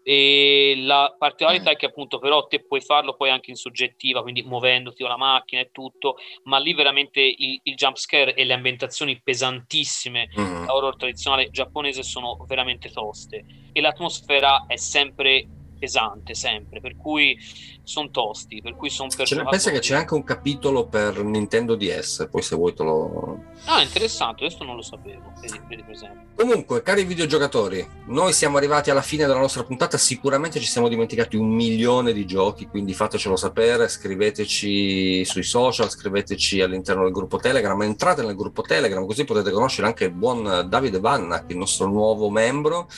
[0.08, 1.72] e la particolarità mm.
[1.72, 5.16] è che appunto però te puoi farlo poi anche in soggettiva, quindi muovendoti con la
[5.16, 10.68] macchina e tutto, ma lì veramente il, il jump scare e le ambientazioni pesantissime mm.
[10.68, 15.48] horror tradizionale giapponese sono veramente toste e l'atmosfera è sempre
[15.78, 17.38] pesante sempre, per cui
[17.82, 22.28] sono tosti, per cui sono per Pensa che c'è anche un capitolo per Nintendo DS,
[22.30, 23.44] poi se vuoi te lo...
[23.66, 26.26] Ah, interessante, questo non lo sapevo, vedi, vedi per esempio.
[26.34, 31.36] Comunque, cari videogiocatori, noi siamo arrivati alla fine della nostra puntata, sicuramente ci siamo dimenticati
[31.36, 37.80] un milione di giochi, quindi fatecelo sapere, scriveteci sui social, scriveteci all'interno del gruppo Telegram,
[37.82, 42.30] entrate nel gruppo Telegram, così potete conoscere anche il buon Davide Vanna, il nostro nuovo
[42.30, 42.88] membro,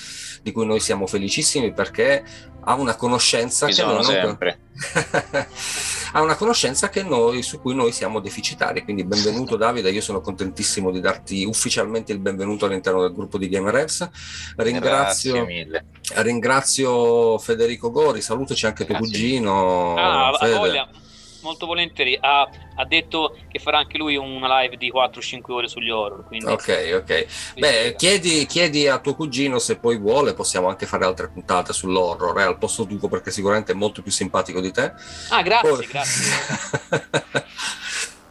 [0.42, 2.24] di cui noi siamo felicissimi perché
[2.68, 4.58] ha una conoscenza Ci che non sempre.
[6.12, 8.84] ha una conoscenza che noi, su cui noi siamo deficitari.
[8.84, 13.48] Quindi benvenuto Davide, io sono contentissimo di darti ufficialmente il benvenuto all'interno del gruppo di
[13.48, 14.06] Game Revs.
[14.56, 15.46] Ringrazio,
[16.16, 18.96] ringrazio Federico Gori, salutaci anche Grazie.
[18.98, 19.94] tuo cugino.
[19.96, 20.56] Ah, Fede.
[20.58, 20.88] voglia
[21.43, 22.18] molto volentieri.
[22.20, 26.26] Ha, ha, detto che farà anche lui una live di 4-5 ore sugli horror.
[26.26, 26.47] Quindi...
[26.47, 27.26] Ok, ok.
[27.59, 32.39] Beh, chiedi, chiedi, a tuo cugino se poi vuole, possiamo anche fare altre puntate sull'horror,
[32.39, 34.93] eh, al posto tuo, perché sicuramente è molto più simpatico di te.
[35.30, 35.86] Ah, grazie, poi...
[35.86, 36.24] grazie.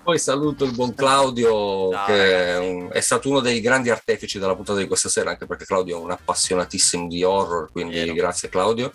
[0.08, 4.40] Poi saluto il buon Claudio, Ciao, che è, un, è, stato uno dei grandi artefici
[4.40, 8.14] della puntata di questa sera, anche perché Claudio è un appassionatissimo di horror, quindi Vero.
[8.14, 8.90] grazie Claudio.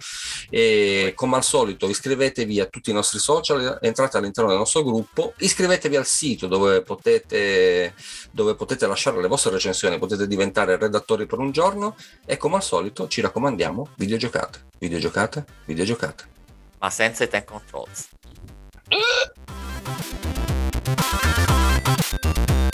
[0.49, 5.35] E come al solito iscrivetevi a tutti i nostri social, entrate all'interno del nostro gruppo,
[5.37, 7.93] iscrivetevi al sito dove potete,
[8.31, 11.95] dove potete lasciare le vostre recensioni, potete diventare redattori per un giorno
[12.25, 16.25] e come al solito ci raccomandiamo, videogiocate, videogiocate, videogiocate.
[16.79, 18.09] Ma senza i tank controls.
[20.97, 22.72] どっちだ?